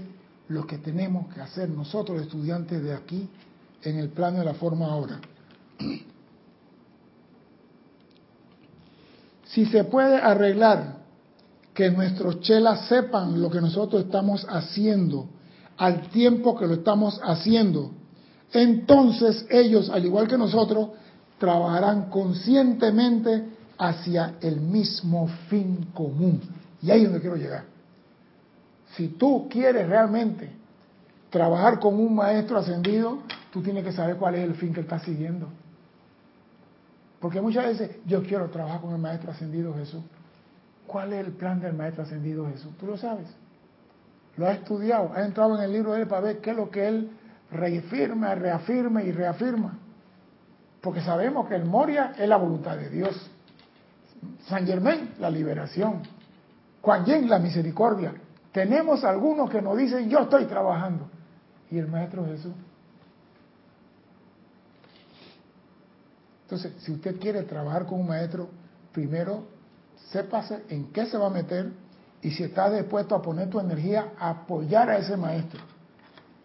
[0.50, 3.30] lo que tenemos que hacer nosotros estudiantes de aquí
[3.82, 5.20] en el plano de la forma ahora.
[9.46, 11.04] Si se puede arreglar
[11.76, 15.28] que nuestros chelas sepan lo que nosotros estamos haciendo
[15.78, 17.92] al tiempo que lo estamos haciendo,
[18.52, 20.90] entonces ellos, al igual que nosotros,
[21.38, 23.44] trabajarán conscientemente
[23.78, 26.42] hacia el mismo fin común.
[26.82, 27.66] Y ahí es donde quiero llegar.
[28.96, 30.52] Si tú quieres realmente
[31.30, 33.20] trabajar con un maestro ascendido,
[33.52, 35.48] tú tienes que saber cuál es el fin que él está siguiendo.
[37.24, 40.04] Porque muchas veces yo quiero trabajar con el maestro ascendido Jesús.
[40.86, 42.78] ¿Cuál es el plan del maestro ascendido Jesús?
[42.78, 43.28] Tú lo sabes.
[44.36, 46.70] Lo has estudiado, has entrado en el libro de él para ver qué es lo
[46.70, 47.12] que él
[47.50, 49.80] reafirma, reafirma y reafirma.
[50.82, 53.32] Porque sabemos que el Moria es la voluntad de Dios.
[54.50, 56.02] San Germain, la liberación.
[56.82, 58.16] Juan Yin, la misericordia.
[58.52, 61.08] Tenemos algunos que nos dicen, yo estoy trabajando.
[61.72, 62.52] Y el Maestro Jesús.
[66.54, 68.48] Entonces, si usted quiere trabajar con un maestro,
[68.92, 69.46] primero
[70.12, 71.72] sépase en qué se va a meter
[72.22, 75.60] y si está dispuesto a poner tu energía a apoyar a ese maestro.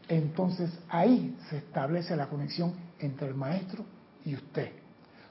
[0.09, 3.85] Entonces ahí se establece la conexión entre el maestro
[4.25, 4.71] y usted.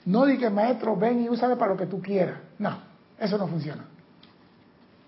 [0.06, 2.38] No diga maestro ven y úsame para lo que tú quieras.
[2.60, 2.78] No,
[3.18, 3.84] eso no funciona.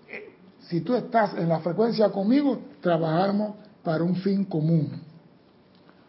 [0.08, 3.54] Eh, si tú estás en la frecuencia conmigo, trabajamos
[3.84, 5.00] para un fin común.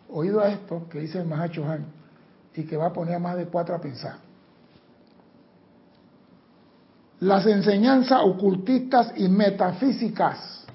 [0.09, 2.00] Oído a esto que dice el Mahacho Han
[2.55, 4.15] y que va a poner a más de cuatro a pensar.
[7.19, 10.65] Las enseñanzas ocultistas y metafísicas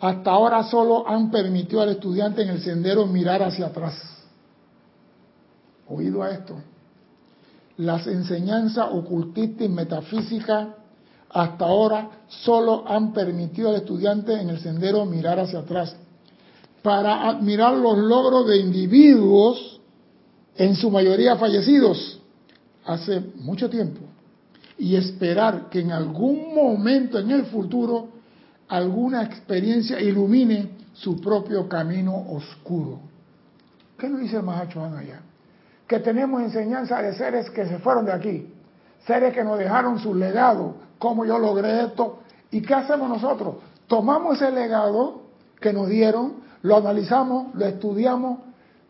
[0.00, 3.94] hasta ahora solo han permitido al estudiante en el sendero mirar hacia atrás.
[5.86, 6.56] Oído a esto
[7.80, 10.68] las enseñanzas ocultistas y metafísicas
[11.30, 15.96] hasta ahora solo han permitido al estudiante en el sendero mirar hacia atrás
[16.82, 19.79] para admirar los logros de individuos,
[20.56, 22.20] en su mayoría fallecidos,
[22.84, 24.00] hace mucho tiempo,
[24.78, 28.08] y esperar que en algún momento en el futuro
[28.68, 33.00] alguna experiencia ilumine su propio camino oscuro.
[33.98, 35.20] ¿Qué nos dice el Mahacho allá?
[35.90, 38.54] que tenemos enseñanza de seres que se fueron de aquí,
[39.08, 42.20] seres que nos dejaron su legado, cómo yo logré esto,
[42.52, 43.56] y qué hacemos nosotros?
[43.88, 45.22] Tomamos ese legado
[45.60, 48.38] que nos dieron, lo analizamos, lo estudiamos,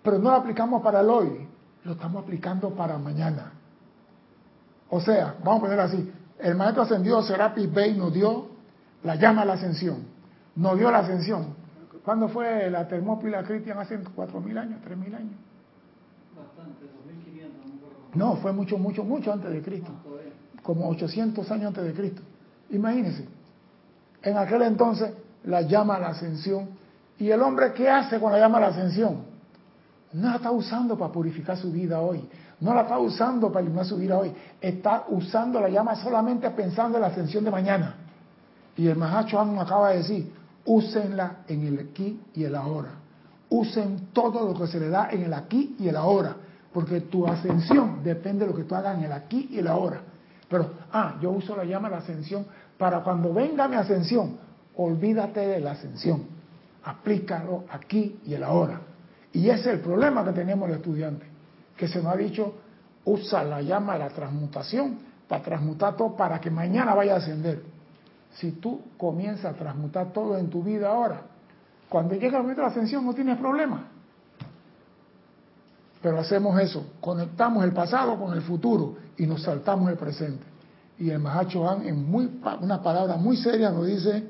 [0.02, 1.48] pero no lo aplicamos para el hoy,
[1.84, 3.52] lo estamos aplicando para mañana.
[4.88, 8.48] O sea, vamos a poner así, el maestro ascendido Serapis Bey nos dio
[9.04, 10.04] la llama a la ascensión,
[10.56, 11.54] nos dio la ascensión.
[12.04, 13.78] ¿Cuándo fue la Termópila Cristian?
[13.78, 15.34] Hace cuatro mil años, tres mil años.
[18.14, 19.92] No, fue mucho, mucho, mucho antes de Cristo.
[20.62, 22.22] Como 800 años antes de Cristo.
[22.70, 23.26] Imagínense.
[24.22, 25.12] En aquel entonces
[25.44, 26.70] la llama a la ascensión.
[27.18, 29.29] ¿Y el hombre qué hace con la llama a la ascensión?
[30.12, 32.28] No la está usando para purificar su vida hoy.
[32.60, 34.32] No la está usando para iluminar su vida hoy.
[34.60, 37.94] Está usando la llama solamente pensando en la ascensión de mañana.
[38.76, 40.32] Y el Mahacho nos acaba de decir,
[40.64, 42.90] úsenla en el aquí y el ahora.
[43.48, 46.36] Usen todo lo que se le da en el aquí y el ahora
[46.72, 50.00] porque tu ascensión depende de lo que tú hagas en el aquí y el ahora.
[50.48, 52.46] Pero, ah, yo uso la llama de la ascensión
[52.78, 54.36] para cuando venga mi ascensión,
[54.76, 56.24] olvídate de la ascensión.
[56.84, 58.80] Aplícalo aquí y el ahora.
[59.32, 61.28] Y ese es el problema que tenemos los estudiantes,
[61.76, 62.54] que se nos ha dicho,
[63.04, 67.62] usa la llama de la transmutación para transmutar todo para que mañana vaya a ascender.
[68.32, 71.22] Si tú comienzas a transmutar todo en tu vida ahora,
[71.88, 73.88] cuando llega el momento de la ascensión no tienes problema.
[76.02, 80.44] Pero hacemos eso, conectamos el pasado con el futuro y nos saltamos el presente.
[80.98, 84.24] Y el Mahacho en muy, una palabra muy seria, nos dice,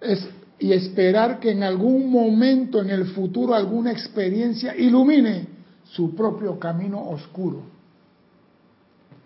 [0.00, 0.28] es,
[0.62, 5.48] y esperar que en algún momento en el futuro alguna experiencia ilumine
[5.82, 7.62] su propio camino oscuro.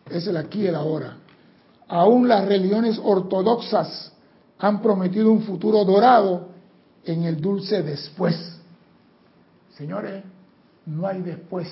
[0.09, 1.19] Es el aquí y el ahora.
[1.89, 4.13] Aún las religiones ortodoxas
[4.59, 6.49] han prometido un futuro dorado
[7.05, 8.59] en el dulce después.
[9.77, 10.25] Señores,
[10.87, 11.69] no hay después,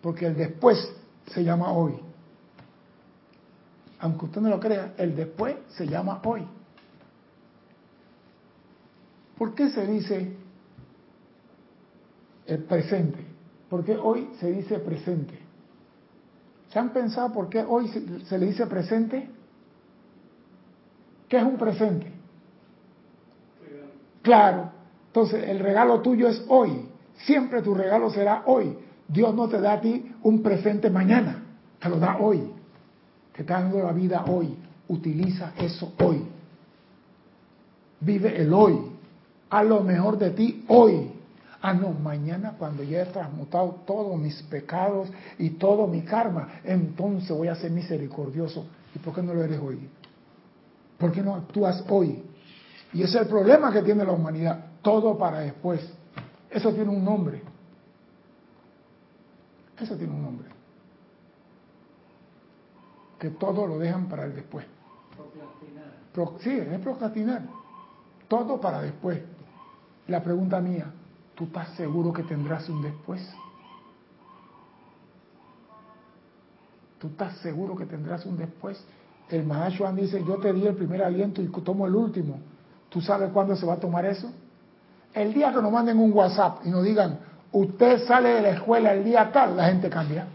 [0.00, 0.78] porque el después
[1.26, 1.92] se llama hoy.
[3.98, 6.46] Aunque usted no lo crea, el después se llama hoy.
[9.36, 10.36] ¿Por qué se dice
[12.46, 13.24] el presente?
[13.68, 15.38] ¿Por qué hoy se dice presente?
[16.70, 19.28] ¿Se han pensado por qué hoy se, le dice presente?
[21.28, 22.12] ¿Qué es un presente?
[24.22, 24.70] Claro.
[25.06, 26.88] Entonces, el regalo tuyo es hoy.
[27.18, 28.76] Siempre tu regalo será hoy.
[29.06, 31.44] Dios no te da a ti un presente mañana,
[31.78, 32.50] te lo da hoy.
[33.32, 34.56] Te está dando la vida hoy.
[34.88, 36.24] Utiliza eso hoy.
[38.00, 38.93] Vive el hoy.
[39.54, 41.12] Haz lo mejor de ti hoy.
[41.62, 47.30] Ah, no, mañana cuando ya he transmutado todos mis pecados y todo mi karma, entonces
[47.30, 48.66] voy a ser misericordioso.
[48.96, 49.88] ¿Y por qué no lo eres hoy?
[50.98, 52.20] ¿Por qué no actúas hoy?
[52.94, 54.72] Y ese es el problema que tiene la humanidad.
[54.82, 55.88] Todo para después.
[56.50, 57.40] Eso tiene un nombre.
[59.78, 60.48] Eso tiene un nombre.
[63.20, 64.66] Que todo lo dejan para el después.
[66.12, 66.40] Procrastinar.
[66.42, 67.42] sí, es procrastinar.
[68.26, 69.20] Todo para después.
[70.06, 70.86] La pregunta mía,
[71.34, 73.26] ¿tú estás seguro que tendrás un después?
[76.98, 78.82] ¿Tú estás seguro que tendrás un después?
[79.30, 82.38] El Mahashohan dice, yo te di el primer aliento y tomo el último.
[82.90, 84.30] ¿Tú sabes cuándo se va a tomar eso?
[85.14, 87.18] El día que nos manden un WhatsApp y nos digan,
[87.52, 90.26] usted sale de la escuela el día tal, la gente cambia.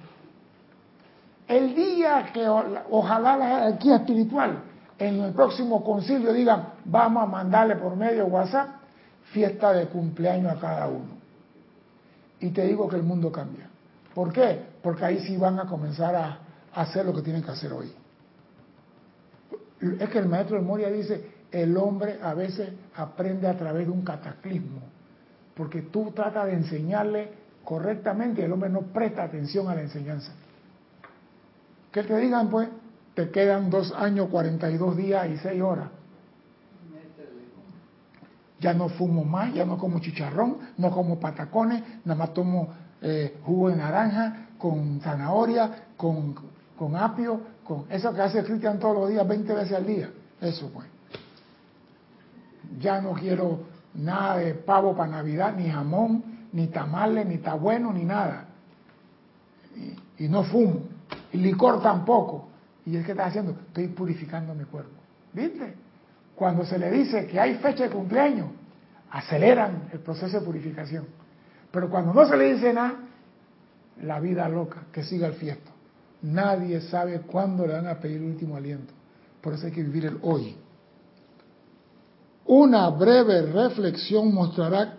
[1.47, 4.63] El día que ojalá la jerarquía espiritual
[4.97, 8.78] en el próximo concilio digan, vamos a mandarle por medio WhatsApp
[9.31, 11.17] fiesta de cumpleaños a cada uno.
[12.39, 13.67] Y te digo que el mundo cambia.
[14.13, 14.61] ¿Por qué?
[14.81, 16.39] Porque ahí sí van a comenzar a
[16.73, 17.91] hacer lo que tienen que hacer hoy.
[19.99, 23.91] Es que el maestro de Moria dice, el hombre a veces aprende a través de
[23.91, 24.81] un cataclismo,
[25.55, 27.31] porque tú tratas de enseñarle
[27.63, 30.33] correctamente y el hombre no presta atención a la enseñanza.
[31.91, 32.69] Que te digan, pues,
[33.15, 35.89] te quedan dos años, 42 días y seis horas.
[38.59, 42.69] Ya no fumo más, ya no como chicharrón, no como patacones, nada más tomo
[43.01, 46.35] eh, jugo de naranja con zanahoria, con,
[46.77, 50.09] con apio, con eso que hace Cristian todos los días, 20 veces al día.
[50.41, 50.87] Eso pues
[52.79, 53.61] ya no quiero
[53.93, 58.45] nada de pavo para Navidad, ni jamón, ni tamales, ni está bueno, ni nada.
[60.17, 60.81] Y, no fumo,
[61.33, 62.49] licor tampoco.
[62.85, 63.51] ¿Y es que está haciendo?
[63.51, 64.91] Estoy purificando mi cuerpo.
[65.33, 65.75] ¿Viste?
[66.39, 68.47] Cuando se le dice que hay fecha de cumpleaños,
[69.11, 71.05] aceleran el proceso de purificación.
[71.69, 72.95] Pero cuando no se le dice nada,
[74.03, 75.69] la vida loca, que siga el fiesto.
[76.21, 78.93] Nadie sabe cuándo le van a pedir el último aliento.
[79.41, 80.55] Por eso hay que vivir el hoy.
[82.45, 84.93] Una breve reflexión mostrará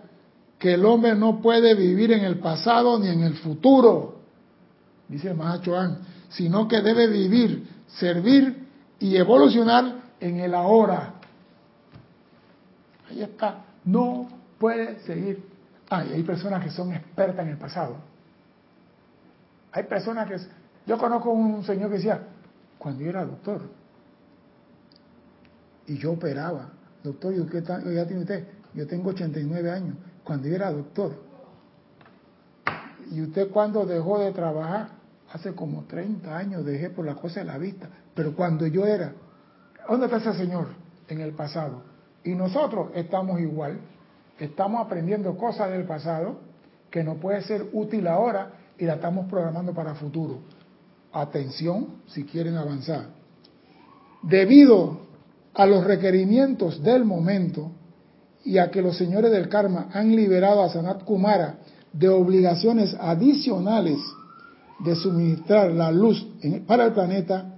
[0.59, 4.19] que el hombre no puede vivir en el pasado ni en el futuro,
[5.07, 8.67] dice Mahachoan, sino que debe vivir, servir
[8.99, 11.10] y evolucionar en el ahora.
[13.11, 15.43] Ahí está, no puede seguir.
[15.89, 17.97] Hay personas que son expertas en el pasado.
[19.73, 20.37] Hay personas que...
[20.87, 22.21] Yo conozco un señor que decía,
[22.77, 23.61] cuando yo era doctor
[25.87, 26.69] y yo operaba,
[27.03, 28.47] Doctor, ¿y qué edad tiene usted?
[28.73, 29.95] Yo tengo 89 años.
[30.23, 31.13] Cuando yo era doctor.
[33.11, 34.89] ¿Y usted cuando dejó de trabajar?
[35.33, 37.89] Hace como 30 años dejé por la cosa de la vista.
[38.13, 39.13] Pero cuando yo era...
[39.89, 40.67] ¿Dónde está ese señor?
[41.07, 41.90] En el pasado.
[42.23, 43.79] Y nosotros estamos igual.
[44.39, 46.39] Estamos aprendiendo cosas del pasado
[46.89, 50.39] que no puede ser útil ahora y la estamos programando para futuro.
[51.13, 53.07] Atención si quieren avanzar.
[54.23, 55.01] Debido
[55.53, 57.71] a los requerimientos del momento
[58.43, 61.59] y a que los señores del karma han liberado a Sanat Kumara
[61.93, 63.99] de obligaciones adicionales
[64.79, 66.25] de suministrar la luz
[66.65, 67.55] para el planeta,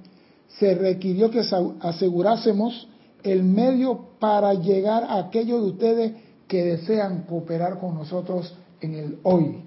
[0.59, 1.41] se requirió que
[1.81, 2.89] asegurásemos
[3.23, 6.13] el medio para llegar a aquellos de ustedes
[6.47, 9.63] que desean cooperar con nosotros en el hoy.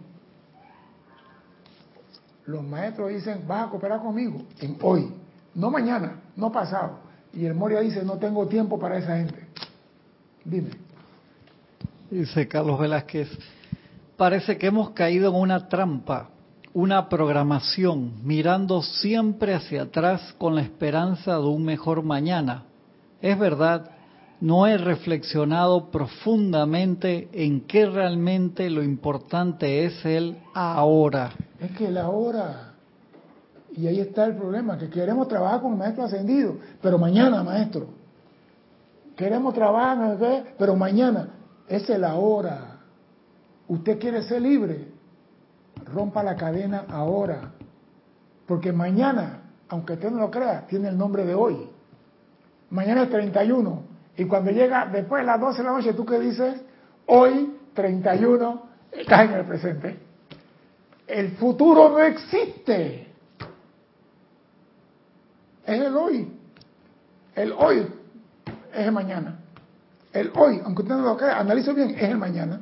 [2.45, 5.13] Los maestros dicen, vas a cooperar conmigo en hoy,
[5.55, 6.99] no mañana, no pasado,
[7.33, 9.47] y el Moria dice, no tengo tiempo para esa gente.
[10.45, 10.71] Dime.
[12.11, 13.29] Dice Carlos Velázquez,
[14.17, 16.31] parece que hemos caído en una trampa,
[16.73, 22.65] una programación, mirando siempre hacia atrás con la esperanza de un mejor mañana.
[23.27, 23.91] Es verdad,
[24.41, 31.33] no he reflexionado profundamente en qué realmente lo importante es el ahora.
[31.59, 32.75] Es que el ahora
[33.77, 37.89] y ahí está el problema, que queremos trabajar con el maestro ascendido, pero mañana, maestro.
[39.17, 41.31] Queremos trabajar, pero mañana.
[41.67, 42.79] Es la hora.
[43.67, 44.87] Usted quiere ser libre.
[45.93, 47.55] Rompa la cadena ahora.
[48.47, 51.76] Porque mañana, aunque usted no lo crea, tiene el nombre de hoy.
[52.71, 53.83] Mañana es 31.
[54.17, 56.61] Y cuando llega después de las 12 de la noche, ¿tú qué dices?
[57.07, 58.63] Hoy, 31,
[58.93, 59.99] estás en el presente.
[61.07, 63.07] El futuro no existe
[65.67, 66.33] es el hoy.
[67.35, 67.87] El hoy
[68.73, 69.41] es el mañana.
[70.13, 72.61] El hoy, aunque usted no lo crea, analice bien, es el mañana.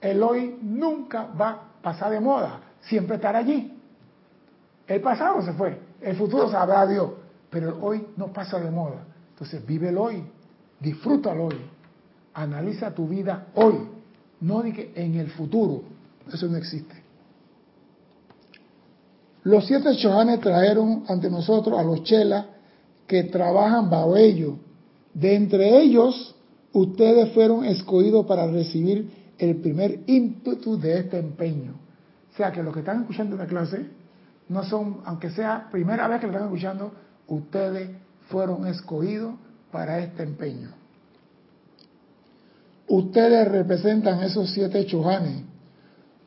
[0.00, 2.60] El hoy nunca va a pasar de moda.
[2.82, 3.78] siempre estará allí.
[4.88, 7.12] El pasado se fue, el futuro sabrá Dios,
[7.52, 9.04] pero hoy no pasa de moda.
[9.34, 10.24] Entonces vive el hoy,
[10.80, 11.56] disfrútalo hoy,
[12.32, 13.74] analiza tu vida hoy,
[14.40, 15.82] no de que en el futuro,
[16.32, 16.94] eso no existe.
[19.44, 22.46] Los siete chohanes trajeron ante nosotros a los chelas
[23.06, 24.54] que trabajan bajo ellos.
[25.12, 26.34] De entre ellos,
[26.72, 31.72] ustedes fueron escogidos para recibir el primer ímpetu de este empeño.
[32.32, 33.84] O sea que los que están escuchando la clase
[34.48, 36.92] no son, aunque sea primera vez que lo están escuchando,
[37.34, 37.90] ustedes
[38.28, 39.34] fueron escogidos
[39.70, 40.70] para este empeño.
[42.88, 45.44] Ustedes representan esos siete chohanes.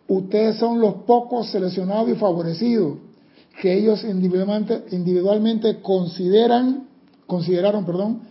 [0.07, 2.97] Ustedes son los pocos seleccionados y favorecidos
[3.61, 6.87] que ellos individualmente, consideran,
[7.25, 8.21] consideraron, perdón,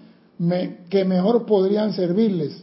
[0.90, 2.62] que mejor podrían servirles,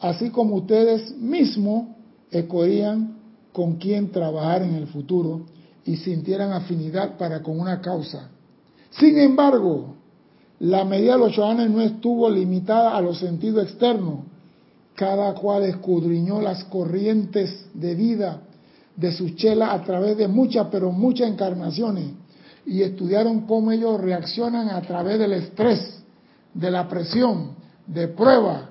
[0.00, 1.88] así como ustedes mismos
[2.30, 3.18] escogían
[3.52, 5.42] con quién trabajar en el futuro
[5.84, 8.30] y sintieran afinidad para con una causa.
[8.90, 9.94] Sin embargo,
[10.58, 14.20] la medida de los chohanes no estuvo limitada a los sentidos externos.
[14.94, 18.42] Cada cual escudriñó las corrientes de vida
[18.96, 22.10] de su chela a través de muchas, pero muchas encarnaciones
[22.66, 26.02] y estudiaron cómo ellos reaccionan a través del estrés,
[26.52, 27.52] de la presión,
[27.86, 28.68] de prueba,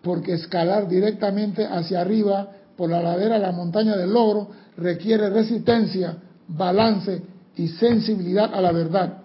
[0.00, 6.16] porque escalar directamente hacia arriba por la ladera de la montaña del logro requiere resistencia,
[6.46, 7.20] balance
[7.56, 9.18] y sensibilidad a la verdad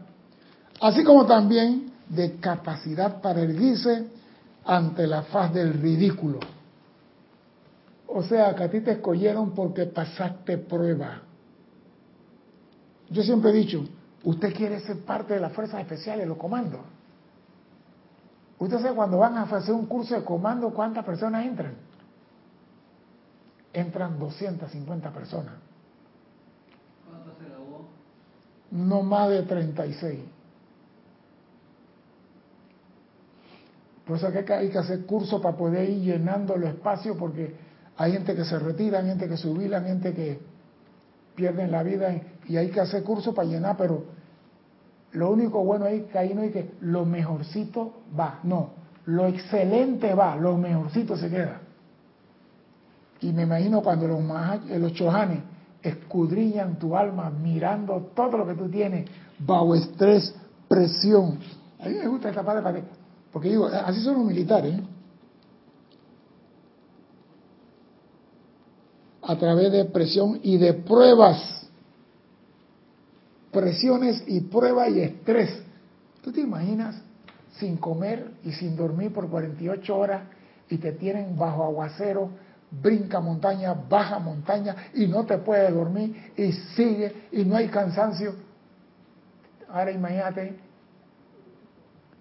[0.83, 4.05] así como también de capacidad para erguirse
[4.65, 6.39] ante la faz del ridículo.
[8.07, 11.21] O sea, que a ti te escogieron porque pasaste prueba.
[13.09, 13.85] Yo siempre he dicho,
[14.25, 16.81] usted quiere ser parte de las fuerzas especiales, los comandos.
[18.59, 21.75] Usted sabe cuando van a hacer un curso de comando, ¿cuántas personas entran?
[23.71, 25.53] Entran 250 personas.
[27.09, 27.87] ¿Cuántas se grabó?
[28.69, 30.19] No más de 36.
[34.05, 37.55] Por eso que hay que hacer cursos para poder ir llenando los espacios porque
[37.97, 40.39] hay gente que se retira, hay gente que se jubila, gente que
[41.35, 42.13] pierden la vida
[42.47, 44.03] y hay que hacer cursos para llenar, pero
[45.13, 48.71] lo único bueno es que ahí no hay que lo mejorcito va, no,
[49.05, 51.61] lo excelente va, lo mejorcito se queda.
[53.21, 54.21] Y me imagino cuando los,
[54.69, 55.39] los chojanes
[55.81, 60.35] escudriñan tu alma mirando todo lo que tú tienes bajo estrés,
[60.67, 61.39] presión.
[61.79, 63.02] A mí me gusta esta parte para que
[63.33, 64.75] porque digo, así son los militares.
[69.23, 71.67] A través de presión y de pruebas.
[73.51, 75.63] Presiones y pruebas y estrés.
[76.21, 77.01] ¿Tú te imaginas
[77.57, 80.23] sin comer y sin dormir por 48 horas
[80.69, 82.29] y te tienen bajo aguacero,
[82.69, 88.35] brinca montaña, baja montaña y no te puedes dormir y sigue y no hay cansancio?
[89.69, 90.55] Ahora imagínate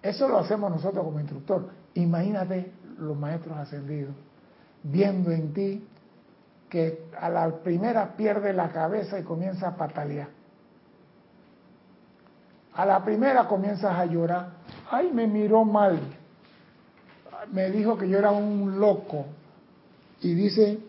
[0.03, 1.69] eso lo hacemos nosotros como instructor.
[1.95, 4.13] Imagínate los maestros ascendidos
[4.83, 5.87] viendo en ti
[6.69, 10.27] que a la primera pierde la cabeza y comienza a patalear.
[12.73, 14.53] A la primera comienzas a llorar.
[14.91, 15.99] Ay, me miró mal.
[17.51, 19.25] Me dijo que yo era un loco.
[20.21, 20.79] Y dice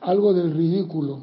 [0.00, 1.20] algo del ridículo.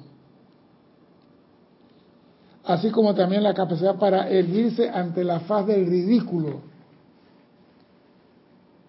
[2.63, 6.61] Así como también la capacidad para erguirse ante la faz del ridículo.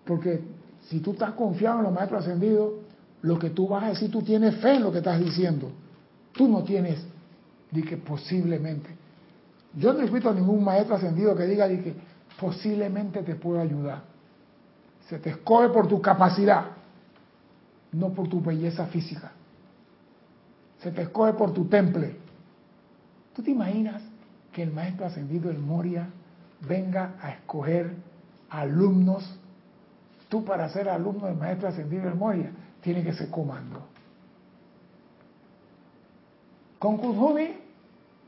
[0.04, 0.40] Porque
[0.88, 2.72] si tú estás confiado en los maestros ascendidos,
[3.22, 5.70] lo que tú vas a decir, tú tienes fe en lo que estás diciendo.
[6.32, 7.02] Tú no tienes,
[7.70, 8.90] di que posiblemente.
[9.74, 11.94] Yo no he visto a ningún maestro ascendido que diga di que
[12.38, 14.02] posiblemente te puedo ayudar.
[15.08, 16.64] Se te escoge por tu capacidad,
[17.92, 19.32] no por tu belleza física.
[20.82, 22.16] Se te escoge por tu temple.
[23.34, 24.02] ¿Tú te imaginas
[24.52, 26.08] que el maestro ascendido del Moria
[26.60, 27.94] venga a escoger
[28.50, 29.38] alumnos
[30.32, 33.86] Tú para ser alumno del maestro ascendido del Moria tienes que ser comando.
[36.78, 37.58] Con Kuzumi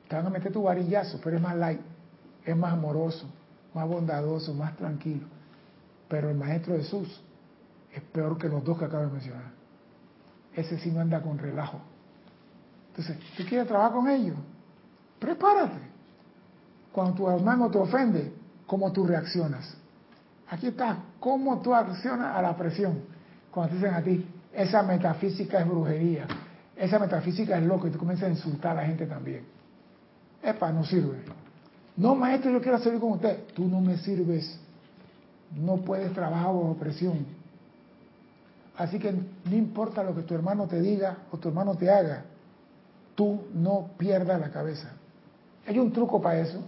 [0.06, 1.80] te van a meter tu varillazo, pero es más light,
[2.44, 3.26] es más amoroso,
[3.72, 5.26] más bondadoso, más tranquilo.
[6.06, 7.22] Pero el maestro Jesús
[7.90, 9.52] es peor que los dos que acabo de mencionar.
[10.54, 11.80] Ese sí no anda con relajo.
[12.90, 14.36] Entonces, ¿tú quieres trabajar con ellos?
[15.24, 15.80] Prepárate.
[16.92, 18.30] Cuando tu hermano te ofende,
[18.66, 19.74] ¿cómo tú reaccionas?
[20.50, 23.00] Aquí está, cómo tú accionas a la presión.
[23.50, 26.26] Cuando te dicen a ti, esa metafísica es brujería,
[26.76, 29.46] esa metafísica es loco y tú comienzas a insultar a la gente también.
[30.42, 31.22] Epa, no sirve.
[31.96, 33.44] No, maestro, yo quiero servir con usted.
[33.54, 34.60] Tú no me sirves.
[35.56, 37.24] No puedes trabajar bajo presión.
[38.76, 42.24] Así que no importa lo que tu hermano te diga o tu hermano te haga.
[43.14, 44.90] tú no pierdas la cabeza.
[45.66, 46.62] Hay un truco para eso.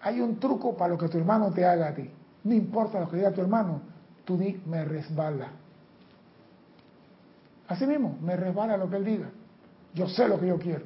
[0.00, 2.08] Hay un truco para lo que tu hermano te haga a ti.
[2.44, 3.80] No importa lo que diga tu hermano,
[4.24, 5.48] tú di, me resbala.
[7.66, 9.28] Así mismo, me resbala lo que él diga.
[9.94, 10.84] Yo sé lo que yo quiero.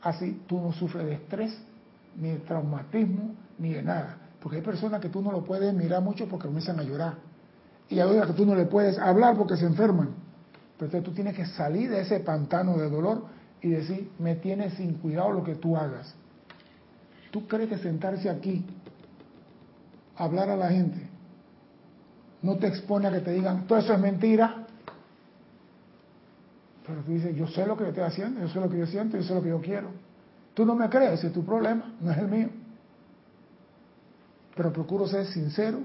[0.00, 1.56] Así tú no sufres de estrés,
[2.16, 4.16] ni de traumatismo, ni de nada.
[4.40, 7.16] Porque hay personas que tú no lo puedes mirar mucho porque comienzan a llorar.
[7.88, 10.14] Y hay otras que tú no le puedes hablar porque se enferman.
[10.78, 13.24] Pero entonces tú tienes que salir de ese pantano de dolor
[13.62, 16.14] y decir, me tienes sin cuidado lo que tú hagas.
[17.30, 18.64] ¿Tú crees que sentarse aquí,
[20.16, 21.08] hablar a la gente,
[22.42, 24.66] no te expone a que te digan, todo eso es mentira?
[26.86, 28.86] Pero tú dices, yo sé lo que yo estoy haciendo, yo sé lo que yo
[28.86, 29.90] siento, yo sé lo que yo quiero.
[30.54, 32.48] Tú no me crees, ese es tu problema, no es el mío.
[34.56, 35.78] Pero procuro ser sincero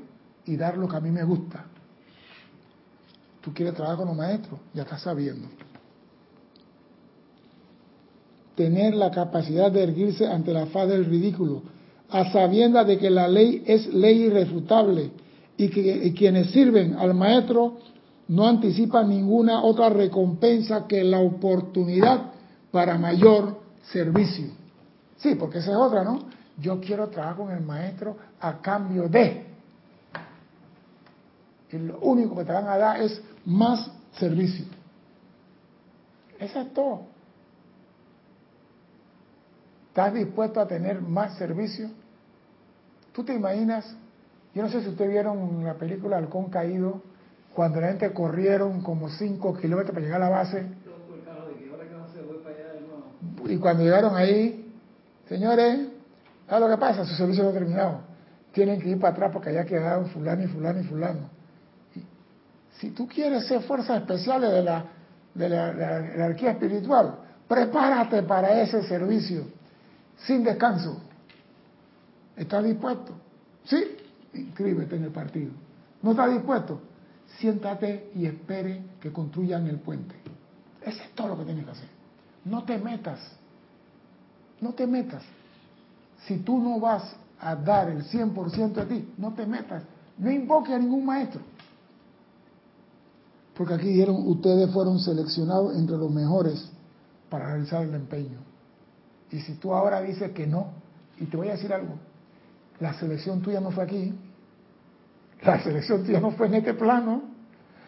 [0.45, 1.65] y dar lo que a mí me gusta.
[3.41, 5.47] Tú quieres trabajar con los maestros, ya estás sabiendo.
[8.58, 11.62] Tener la capacidad de erguirse ante la faz del ridículo,
[12.10, 15.12] a sabiendas de que la ley es ley irrefutable
[15.58, 17.78] y que quienes sirven al maestro
[18.30, 22.32] no anticipa ninguna otra recompensa que la oportunidad
[22.72, 23.60] para mayor
[23.91, 24.47] servicio.
[25.18, 26.22] Sí, porque esa es otra, ¿no?
[26.60, 29.45] Yo quiero trabajar con el maestro a cambio de.
[31.72, 34.66] Y lo único que te van a dar es más servicio.
[36.39, 37.16] Eso es todo.
[39.98, 41.89] ¿Estás dispuesto a tener más servicio?
[43.14, 43.95] ¿Tú te imaginas?
[44.54, 47.02] Yo no sé si ustedes vieron la película Halcón Caído,
[47.56, 50.68] cuando la gente corrieron como 5 kilómetros para llegar a la base.
[53.48, 54.72] Y cuando llegaron ahí,
[55.28, 55.88] señores,
[56.48, 57.04] ¿sabes lo que pasa?
[57.04, 58.02] Su servicio no ha terminado.
[58.52, 61.22] Tienen que ir para atrás porque allá quedaron fulano y fulano y fulano.
[62.80, 64.86] si tú quieres ser fuerzas especiales de la,
[65.34, 65.74] de la,
[66.04, 67.16] jerarquía espiritual,
[67.48, 69.57] prepárate para ese servicio,
[70.26, 71.01] sin descanso.
[72.36, 73.13] ¿Estás dispuesto?
[73.65, 73.97] Sí,
[74.34, 75.51] inscríbete en el partido.
[76.01, 76.82] ¿No estás dispuesto?
[77.39, 80.15] siéntate y espere que construyan el puente.
[80.82, 81.89] Eso es todo lo que tienes que hacer.
[82.45, 83.20] No te metas,
[84.61, 85.24] no te metas.
[86.26, 87.03] Si tú no vas
[87.39, 89.84] a dar el 100% de ti, no te metas.
[90.18, 91.41] No invoque a ningún maestro.
[93.55, 96.70] Porque aquí dijeron, ustedes fueron seleccionados entre los mejores
[97.30, 98.39] para realizar el empeño.
[99.32, 100.71] Y si tú ahora dices que no,
[101.19, 101.95] y te voy a decir algo,
[102.80, 104.13] la selección tuya no fue aquí,
[105.43, 107.23] la selección tuya no fue en este plano,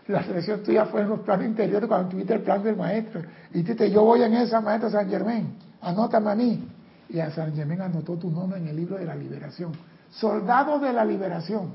[0.08, 3.22] la selección tuya fue en los planos interiores cuando tuviste el plan del maestro.
[3.54, 6.68] Y dijiste, yo voy en esa, maestro San Germán, anótame a mí.
[7.10, 9.72] Y a San Germán anotó tu nombre en el libro de la liberación.
[10.12, 11.74] Soldado de la liberación.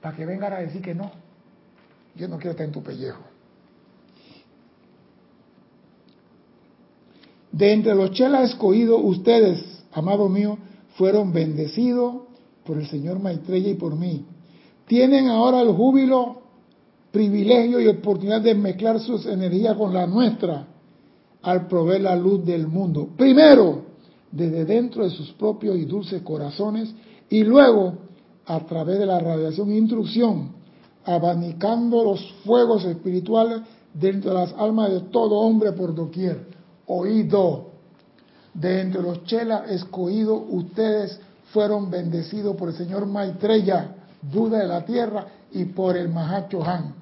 [0.00, 1.10] Para que vengan a decir que no.
[2.14, 3.22] Yo no quiero estar en tu pellejo.
[7.52, 10.58] De entre los chelas escogidos, ustedes, amado mío,
[10.96, 12.22] fueron bendecidos
[12.64, 14.24] por el Señor Maitreya y por mí
[14.90, 16.42] tienen ahora el júbilo,
[17.12, 20.66] privilegio y oportunidad de mezclar sus energías con la nuestra
[21.42, 23.10] al proveer la luz del mundo.
[23.16, 23.82] Primero,
[24.32, 26.92] desde dentro de sus propios y dulces corazones
[27.28, 27.98] y luego
[28.46, 30.48] a través de la radiación e instrucción,
[31.04, 33.60] abanicando los fuegos espirituales
[33.94, 36.48] dentro de las almas de todo hombre por doquier.
[36.92, 37.70] Oído,
[38.52, 41.20] de entre los chelas escogidos, ustedes
[41.52, 46.94] fueron bendecidos por el Señor Maitreya Buda de la tierra y por el Mahacho Han.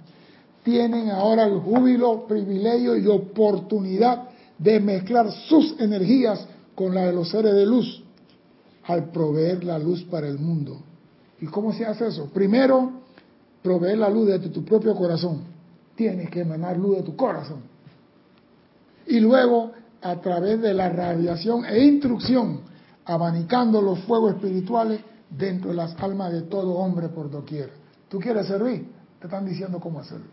[0.63, 4.29] Tienen ahora el júbilo, privilegio y oportunidad
[4.59, 8.03] de mezclar sus energías con la de los seres de luz
[8.85, 10.83] al proveer la luz para el mundo.
[11.41, 12.27] ¿Y cómo se hace eso?
[12.27, 12.93] Primero,
[13.63, 15.45] proveer la luz desde tu propio corazón.
[15.95, 17.78] Tienes que emanar luz de tu corazón.
[19.09, 22.61] Y luego, a través de la radiación e instrucción,
[23.05, 25.01] abanicando los fuegos espirituales,
[25.31, 27.71] dentro de las almas de todo hombre por doquier.
[28.09, 28.91] ¿Tú quieres servir?
[29.19, 30.27] Te están diciendo cómo hacerlo.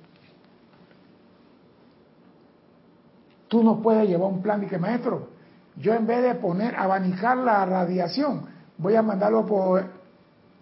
[3.47, 5.29] Tú no puedes llevar un plan y que, maestro,
[5.77, 8.45] yo en vez de poner, abanicar la radiación,
[8.77, 9.85] voy a mandarlo por...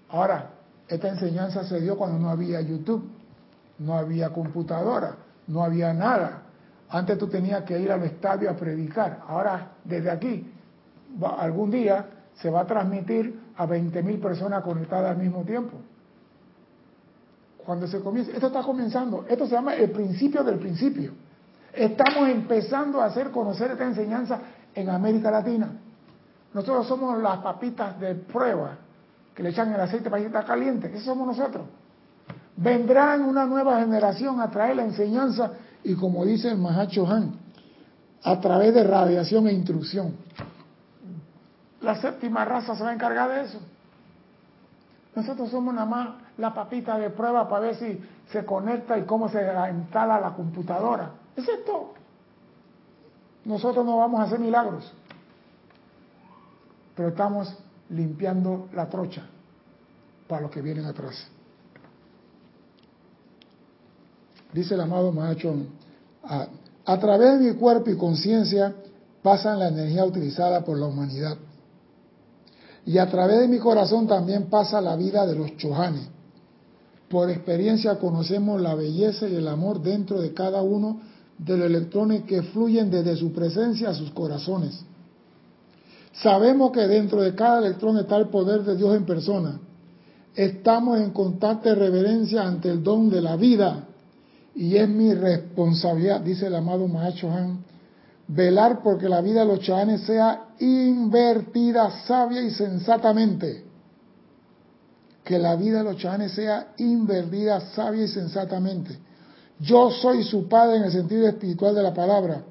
[0.10, 0.52] Ahora,
[0.88, 3.10] esta enseñanza se dio cuando no había YouTube,
[3.80, 5.16] no había computadora,
[5.48, 6.43] no había nada.
[6.94, 9.22] Antes tú tenías que ir al estadio a predicar.
[9.28, 10.48] Ahora, desde aquí,
[11.40, 15.76] algún día se va a transmitir a 20.000 personas conectadas al mismo tiempo.
[17.66, 21.14] Cuando se comienza, esto está comenzando, esto se llama el principio del principio.
[21.74, 24.40] Estamos empezando a hacer conocer esta enseñanza
[24.76, 25.72] en América Latina.
[26.54, 28.78] Nosotros somos las papitas de prueba
[29.34, 30.92] que le echan el aceite para que está caliente.
[30.94, 31.66] Eso somos nosotros.
[32.56, 35.54] Vendrán una nueva generación a traer la enseñanza
[35.84, 37.36] y como dice el Mahacho Han,
[38.24, 40.16] a través de radiación e intrusión.
[41.82, 43.60] La séptima raza se va a encargar de eso.
[45.16, 49.30] Nosotros somos nada más la papita de prueba para ver si se conecta y cómo
[49.30, 49.40] se
[49.72, 51.12] instala la computadora.
[51.36, 51.94] Es esto.
[53.46, 54.92] Nosotros no vamos a hacer milagros,
[56.96, 57.54] pero estamos
[57.90, 59.24] limpiando la trocha
[60.28, 61.30] para los que vienen atrás.
[64.54, 65.68] Dice el amado Mahachon,
[66.24, 66.48] a,
[66.86, 68.76] a través de mi cuerpo y conciencia
[69.22, 71.38] pasan la energía utilizada por la humanidad.
[72.86, 76.08] Y a través de mi corazón también pasa la vida de los chohanes.
[77.10, 81.00] Por experiencia conocemos la belleza y el amor dentro de cada uno
[81.38, 84.84] de los electrones que fluyen desde su presencia a sus corazones.
[86.14, 89.60] Sabemos que dentro de cada electrón está el poder de Dios en persona.
[90.36, 93.88] Estamos en constante reverencia ante el don de la vida
[94.56, 97.64] y es mi responsabilidad, dice el amado Mahacho Han,
[98.28, 103.66] velar porque la vida de los chahanes sea invertida sabia y sensatamente.
[105.24, 108.98] Que la vida de los chahanes sea invertida sabia y sensatamente.
[109.60, 112.44] Yo soy su padre en el sentido espiritual de la palabra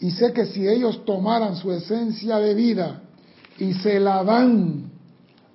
[0.00, 3.02] y sé que si ellos tomaran su esencia de vida
[3.58, 4.90] y se la dan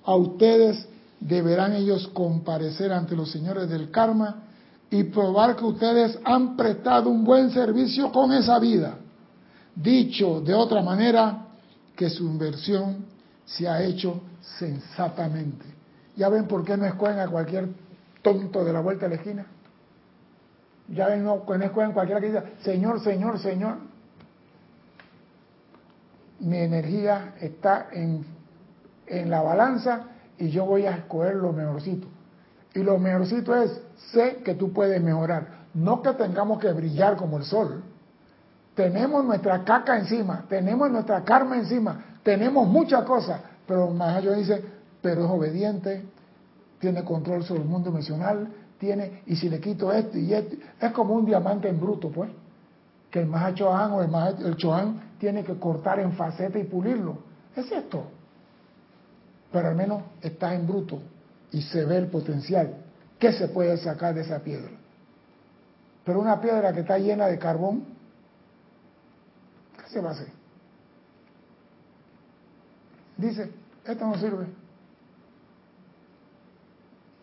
[0.04, 0.86] a ustedes,
[1.20, 4.49] deberán ellos comparecer ante los señores del karma
[4.90, 8.96] y probar que ustedes han prestado un buen servicio con esa vida.
[9.74, 11.46] Dicho de otra manera,
[11.94, 13.04] que su inversión
[13.44, 14.20] se ha hecho
[14.58, 15.64] sensatamente.
[16.16, 17.68] ¿Ya ven por qué no escogen a cualquier
[18.22, 19.46] tonto de la vuelta de la esquina?
[20.88, 23.76] ¿Ya ven no, no escogen cualquiera que diga, Señor, Señor, Señor?
[26.40, 28.24] Mi energía está en,
[29.06, 30.06] en la balanza
[30.38, 32.08] y yo voy a escoger lo mejorcito.
[32.74, 33.80] Y lo mejorcito es,
[34.12, 35.60] sé que tú puedes mejorar.
[35.74, 37.82] No que tengamos que brillar como el sol.
[38.74, 44.64] Tenemos nuestra caca encima, tenemos nuestra karma encima, tenemos muchas cosas, pero Mahayo dice,
[45.02, 46.04] pero es obediente,
[46.78, 48.48] tiene control sobre el mundo emocional,
[48.78, 52.30] tiene, y si le quito esto y esto, es como un diamante en bruto, pues,
[53.10, 57.18] que el Mahacho o el, el Chohan tiene que cortar en faceta y pulirlo.
[57.56, 58.04] Es esto.
[59.52, 61.00] Pero al menos está en bruto
[61.52, 62.74] y se ve el potencial.
[63.18, 64.70] ¿Qué se puede sacar de esa piedra?
[66.04, 67.84] Pero una piedra que está llena de carbón,
[69.76, 70.28] ¿qué se va a hacer?
[73.16, 73.50] Dice,
[73.84, 74.46] esto no sirve.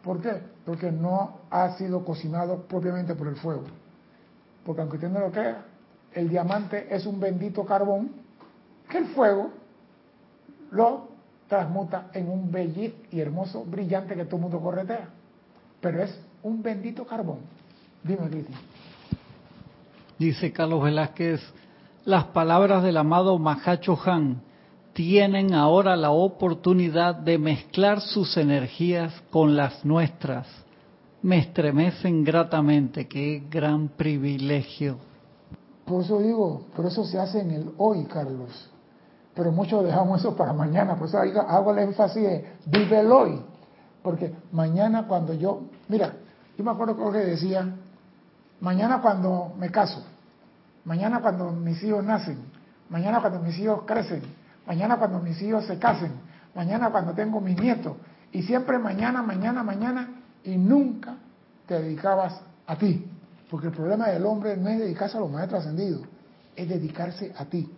[0.03, 0.41] ¿Por qué?
[0.65, 3.63] Porque no ha sido cocinado propiamente por el fuego.
[4.63, 5.65] Porque aunque usted no lo crea,
[6.13, 8.11] el diamante es un bendito carbón
[8.89, 9.51] que el fuego
[10.71, 11.16] lo
[11.47, 15.09] transmuta en un bello y hermoso brillante que todo el mundo corretea.
[15.81, 17.39] Pero es un bendito carbón.
[18.03, 18.59] Dime, Cristian.
[20.17, 21.41] Dice Carlos Velázquez,
[22.05, 24.41] las palabras del amado Mahacho Han
[24.93, 30.47] tienen ahora la oportunidad de mezclar sus energías con las nuestras.
[31.21, 34.97] Me estremecen gratamente, qué gran privilegio.
[35.85, 38.71] Por eso digo, por eso se hace en el hoy, Carlos
[39.37, 43.39] pero muchos dejamos eso para mañana, por eso hago el énfasis de vive hoy,
[44.01, 46.13] porque mañana cuando yo, mira,
[46.57, 47.69] yo me acuerdo que decía,
[48.59, 50.03] mañana cuando me caso,
[50.85, 52.39] mañana cuando mis hijos nacen,
[52.89, 54.23] mañana cuando mis hijos crecen,
[54.65, 56.13] mañana cuando mis hijos se casen,
[56.55, 57.95] mañana cuando tengo mis nietos,
[58.31, 60.09] y siempre mañana, mañana, mañana,
[60.43, 61.13] y nunca
[61.67, 63.05] te dedicabas a ti,
[63.51, 66.01] porque el problema del hombre no es dedicarse a los maestros ascendidos,
[66.55, 67.71] es dedicarse a ti.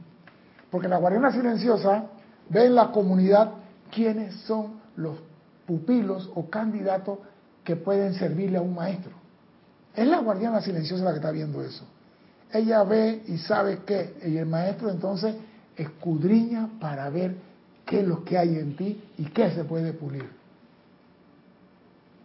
[0.70, 2.06] Porque la guardiana silenciosa
[2.50, 3.52] ve en la comunidad
[3.92, 5.18] quiénes son los
[5.66, 7.20] pupilos o candidatos
[7.64, 9.12] que pueden servirle a un maestro.
[9.96, 11.84] Es la guardiana silenciosa la que está viendo eso.
[12.52, 15.36] Ella ve y sabe qué, y el maestro entonces
[15.76, 17.36] escudriña para ver
[17.86, 20.30] qué es lo que hay en ti y qué se puede pulir.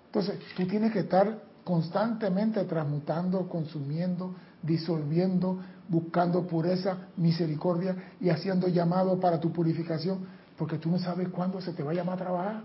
[0.07, 9.21] Entonces, tú tienes que estar constantemente transmutando, consumiendo, disolviendo, buscando pureza, misericordia y haciendo llamado
[9.21, 10.27] para tu purificación,
[10.57, 12.65] porque tú no sabes cuándo se te va a llamar a trabajar.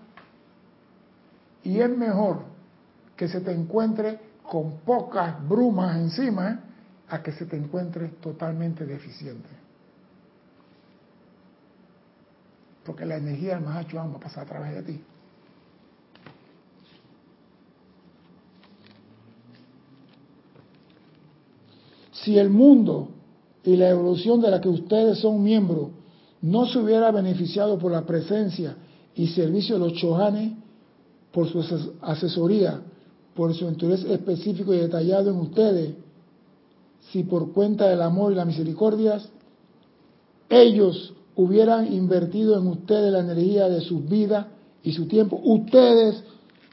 [1.64, 2.44] Y es mejor
[3.16, 6.62] que se te encuentre con pocas brumas encima
[7.10, 9.50] a que se te encuentre totalmente deficiente.
[12.86, 15.04] Porque la energía del Mahacho va a pasar a través de ti.
[22.24, 23.10] Si el mundo
[23.64, 25.90] y la evolución de la que ustedes son miembros
[26.42, 28.76] no se hubiera beneficiado por la presencia
[29.16, 30.54] y servicio de los chohanes,
[31.32, 31.64] por su
[32.02, 32.82] asesoría,
[33.36, 35.94] por su interés específico y detallado en ustedes,
[37.12, 39.22] si por cuenta del amor y la misericordia,
[40.50, 44.50] ellos hubieran invertido en ustedes la energía de su vida
[44.84, 46.24] y su tiempo, ustedes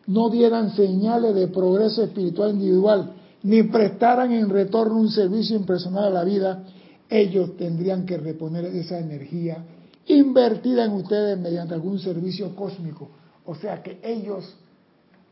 [0.07, 3.13] no dieran señales de progreso espiritual individual,
[3.47, 6.65] ni prestaran en retorno un servicio impersonal a la vida,
[7.09, 9.65] ellos tendrían que reponer esa energía
[10.07, 13.09] invertida en ustedes mediante algún servicio cósmico.
[13.45, 14.57] O sea que ellos,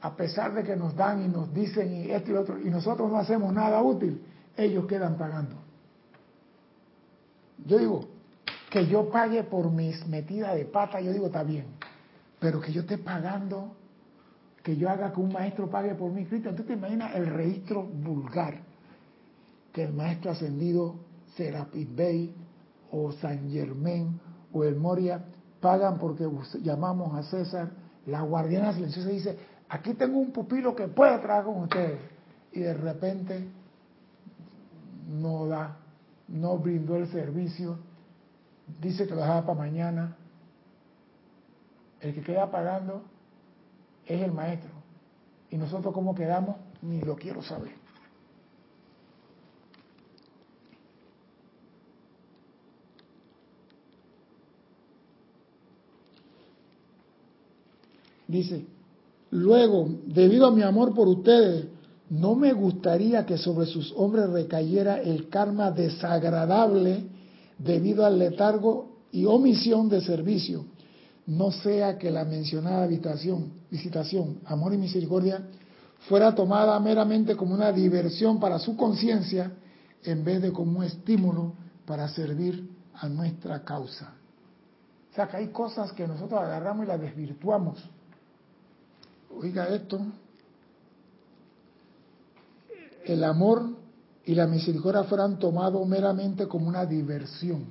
[0.01, 3.11] a pesar de que nos dan y nos dicen y esto y otro, y nosotros
[3.11, 4.23] no hacemos nada útil,
[4.57, 5.57] ellos quedan pagando.
[7.67, 8.05] Yo digo,
[8.71, 11.67] que yo pague por mis metidas de pata, yo digo, está bien,
[12.39, 13.73] pero que yo esté pagando,
[14.65, 17.83] que yo haga que un maestro pague por mí, Cristo, ¿tú te imaginas el registro
[17.83, 18.61] vulgar
[19.75, 20.97] que el maestro ascendido
[21.37, 22.35] Serapis Bey
[22.91, 24.19] o San Germán
[24.55, 25.23] o el Moria
[25.61, 26.27] pagan porque
[26.63, 27.73] llamamos a César,
[28.07, 29.39] la guardiana silenciosa dice,
[29.69, 32.01] aquí tengo un pupilo que puede trabajar con ustedes.
[32.53, 33.47] Y de repente
[35.09, 35.77] no da,
[36.29, 37.79] no brindó el servicio,
[38.81, 40.17] dice que lo dejaba para mañana.
[42.01, 43.14] El que queda pagando
[44.07, 44.71] es el maestro.
[45.51, 47.73] Y nosotros cómo quedamos, ni lo quiero saber.
[58.27, 58.65] Dice,
[59.31, 61.67] luego, debido a mi amor por ustedes,
[62.11, 67.05] no me gustaría que sobre sus hombres recayera el karma desagradable
[67.59, 70.65] debido al letargo y omisión de servicio.
[71.27, 75.43] No sea que la mencionada visitación, visitación, amor y misericordia,
[76.09, 79.53] fuera tomada meramente como una diversión para su conciencia
[80.03, 81.55] en vez de como un estímulo
[81.87, 84.13] para servir a nuestra causa.
[85.13, 87.89] O sea que hay cosas que nosotros agarramos y las desvirtuamos
[89.41, 90.01] oiga esto,
[93.05, 93.77] el amor
[94.25, 97.67] y la misericordia fueran tomados meramente como una diversión.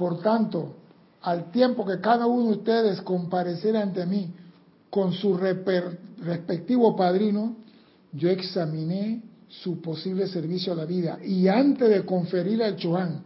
[0.00, 0.76] Por tanto,
[1.20, 4.32] al tiempo que cada uno de ustedes compareciera ante mí
[4.88, 7.56] con su respectivo padrino,
[8.10, 13.22] yo examiné su posible servicio a la vida y antes de conferirle al Chohan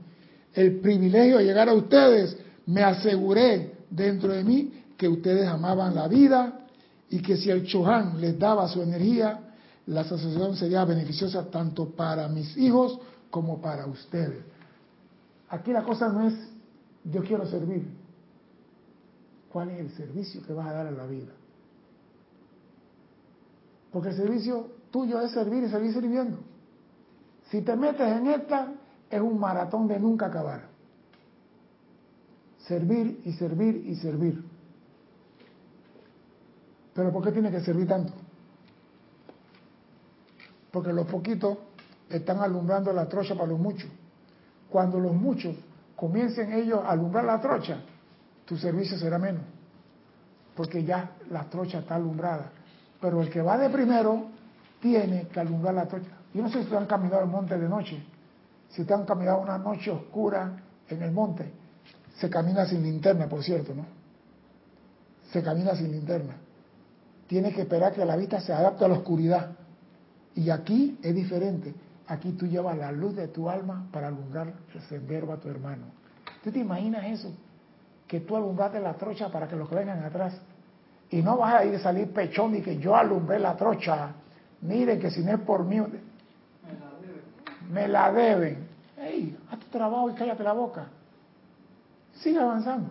[0.52, 6.08] el privilegio de llegar a ustedes, me aseguré dentro de mí que ustedes amaban la
[6.08, 6.66] vida
[7.08, 9.38] y que si el Chohan les daba su energía,
[9.86, 12.98] la asociación sería beneficiosa tanto para mis hijos
[13.30, 14.42] como para ustedes.
[15.50, 16.34] Aquí la cosa no es
[17.04, 17.86] yo quiero servir.
[19.52, 21.32] ¿Cuál es el servicio que vas a dar a la vida?
[23.92, 26.38] Porque el servicio tuyo es servir y seguir sirviendo.
[27.50, 28.72] Si te metes en esta,
[29.08, 30.74] es un maratón de nunca acabar
[32.66, 34.42] servir y servir y servir.
[36.94, 38.12] Pero ¿por qué tiene que servir tanto?
[40.70, 41.58] Porque los poquitos
[42.08, 43.90] están alumbrando la trocha para los muchos.
[44.70, 45.56] Cuando los muchos
[46.04, 47.78] comiencen ellos a alumbrar la trocha,
[48.44, 49.40] tu servicio será menos.
[50.54, 52.52] Porque ya la trocha está alumbrada.
[53.00, 54.26] Pero el que va de primero
[54.82, 56.10] tiene que alumbrar la trocha.
[56.34, 58.04] Yo no sé si ustedes han caminado el monte de noche.
[58.68, 61.50] Si ustedes han caminado una noche oscura en el monte,
[62.18, 63.86] se camina sin linterna, por cierto, ¿no?
[65.32, 66.34] Se camina sin linterna.
[67.26, 69.52] Tiene que esperar que la vista se adapte a la oscuridad.
[70.34, 71.74] Y aquí es diferente.
[72.06, 75.86] Aquí tú llevas la luz de tu alma para alumbrar el sendero a tu hermano.
[76.42, 77.34] ¿Tú te imaginas eso?
[78.06, 80.38] Que tú alumbraste la trocha para que los que vengan atrás.
[81.10, 84.12] Y no vas a ir a salir pechón y que yo alumbré la trocha.
[84.60, 85.80] Miren que si no es por mí,
[87.70, 88.68] me la deben.
[88.98, 90.86] Ey, haz tu trabajo y cállate la boca.
[92.14, 92.90] Sigue avanzando.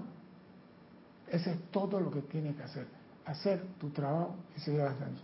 [1.27, 2.87] Ese es todo lo que tiene que hacer.
[3.25, 5.19] Hacer tu trabajo y seguir avanzando.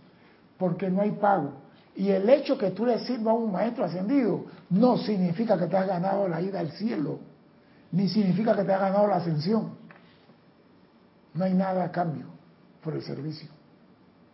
[0.58, 1.52] Porque no hay pago.
[1.96, 5.76] Y el hecho que tú le sirvas a un maestro ascendido no significa que te
[5.76, 7.18] has ganado la ida al cielo,
[7.92, 9.74] ni significa que te has ganado la ascensión.
[11.34, 12.26] No hay nada a cambio
[12.82, 13.50] por el servicio,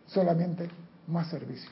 [0.05, 0.69] solamente
[1.07, 1.69] más servicio.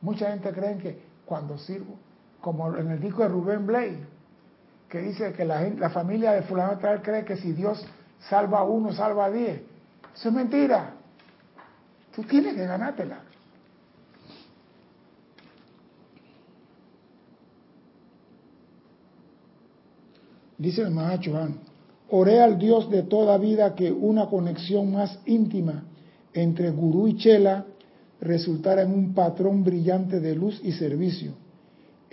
[0.00, 1.96] Mucha gente cree que cuando sirvo,
[2.40, 4.06] como en el disco de Rubén Blay,
[4.88, 7.84] que dice que la, la familia de fulano tal cree que si Dios
[8.28, 9.62] salva a uno, salva a diez.
[10.14, 10.92] Eso es mentira.
[12.14, 13.18] Tú tienes que ganártela.
[20.64, 21.58] Dice el Mahachohan,
[22.10, 25.84] oré al Dios de toda vida que una conexión más íntima
[26.32, 27.66] entre gurú y chela
[28.20, 31.34] resultara en un patrón brillante de luz y servicio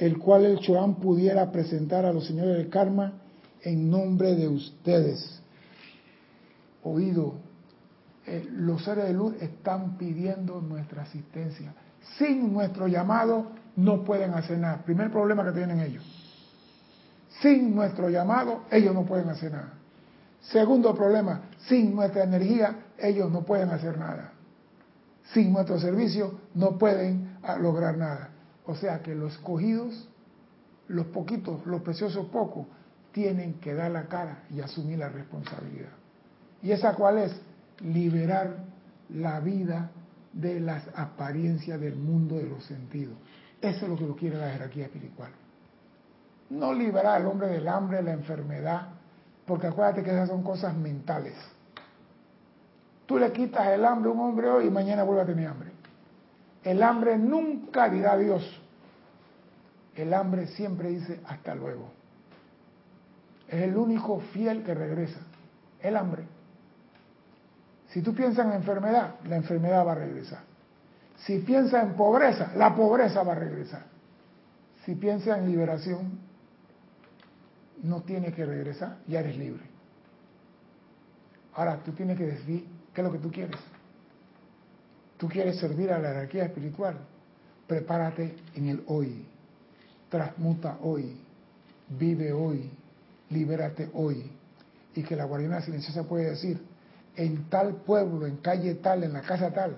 [0.02, 3.14] el cual el Choán pudiera presentar a los señores del karma
[3.62, 5.40] en nombre de ustedes.
[6.82, 7.36] Oído,
[8.26, 11.76] eh, los seres de luz están pidiendo nuestra asistencia.
[12.18, 14.82] Sin nuestro llamado no pueden hacer nada.
[14.84, 16.21] Primer problema que tienen ellos.
[17.42, 19.74] Sin nuestro llamado, ellos no pueden hacer nada.
[20.42, 24.34] Segundo problema, sin nuestra energía, ellos no pueden hacer nada.
[25.34, 28.30] Sin nuestro servicio, no pueden ah, lograr nada.
[28.66, 30.08] O sea que los escogidos,
[30.88, 32.68] los poquitos, los preciosos pocos,
[33.12, 35.92] tienen que dar la cara y asumir la responsabilidad.
[36.62, 37.42] ¿Y esa cuál es?
[37.82, 38.58] Liberar
[39.10, 39.92] la vida
[40.34, 43.16] de las apariencias del mundo de los sentidos.
[43.62, 45.32] Eso es lo que lo quiere la jerarquía espiritual.
[46.52, 48.90] No liberar al hombre del hambre, la enfermedad,
[49.46, 51.34] porque acuérdate que esas son cosas mentales.
[53.06, 55.72] Tú le quitas el hambre a un hombre hoy y mañana vuelve a tener hambre.
[56.62, 58.62] El hambre nunca dirá Dios.
[59.96, 61.90] El hambre siempre dice hasta luego.
[63.48, 65.22] Es el único fiel que regresa.
[65.80, 66.26] El hambre.
[67.92, 70.42] Si tú piensas en enfermedad, la enfermedad va a regresar.
[71.16, 73.84] Si piensas en pobreza, la pobreza va a regresar.
[74.86, 76.31] Si piensas en liberación,
[77.84, 79.64] no tienes que regresar, ya eres libre.
[81.54, 83.60] Ahora tú tienes que decidir qué es lo que tú quieres.
[85.18, 86.98] Tú quieres servir a la jerarquía espiritual.
[87.68, 89.26] Prepárate en el hoy.
[90.10, 91.18] Transmuta hoy.
[91.90, 92.72] Vive hoy.
[93.30, 94.32] Libérate hoy.
[94.96, 96.62] Y que la guardiana silenciosa puede decir,
[97.16, 99.78] en tal pueblo, en calle tal, en la casa tal,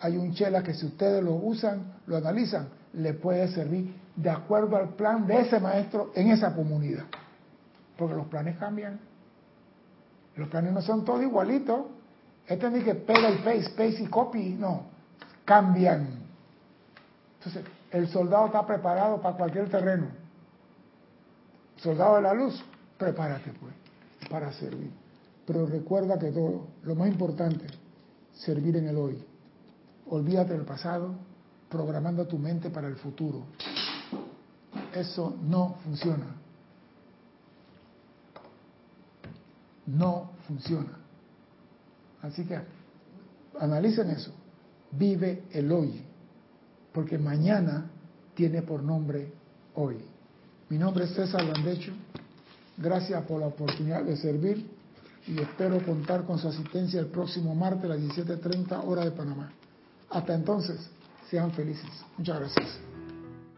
[0.00, 4.76] hay un chela que si ustedes lo usan, lo analizan, le puede servir de acuerdo
[4.76, 7.04] al plan de ese maestro en esa comunidad.
[8.02, 8.98] Porque los planes cambian.
[10.34, 11.82] Los planes no son todos igualitos.
[12.48, 14.86] Este ni que pega el paste, paste y copy, no.
[15.44, 16.08] Cambian.
[17.38, 20.08] Entonces, el soldado está preparado para cualquier terreno.
[21.76, 22.60] Soldado de la luz,
[22.98, 23.72] prepárate pues
[24.28, 24.90] para servir.
[25.46, 27.66] Pero recuerda que todo, lo más importante,
[28.32, 29.24] servir en el hoy.
[30.08, 31.14] Olvídate del pasado,
[31.68, 33.44] programando tu mente para el futuro.
[34.92, 36.41] Eso no funciona.
[39.86, 40.98] No funciona.
[42.22, 42.58] Así que
[43.58, 44.32] analicen eso.
[44.92, 46.02] Vive el hoy.
[46.92, 47.90] Porque mañana
[48.34, 49.32] tiene por nombre
[49.74, 49.96] hoy.
[50.68, 51.92] Mi nombre es César Landecho.
[52.76, 54.66] Gracias por la oportunidad de servir
[55.26, 59.52] y espero contar con su asistencia el próximo martes a las 17.30 hora de Panamá.
[60.10, 60.78] Hasta entonces,
[61.30, 61.90] sean felices.
[62.16, 62.91] Muchas gracias.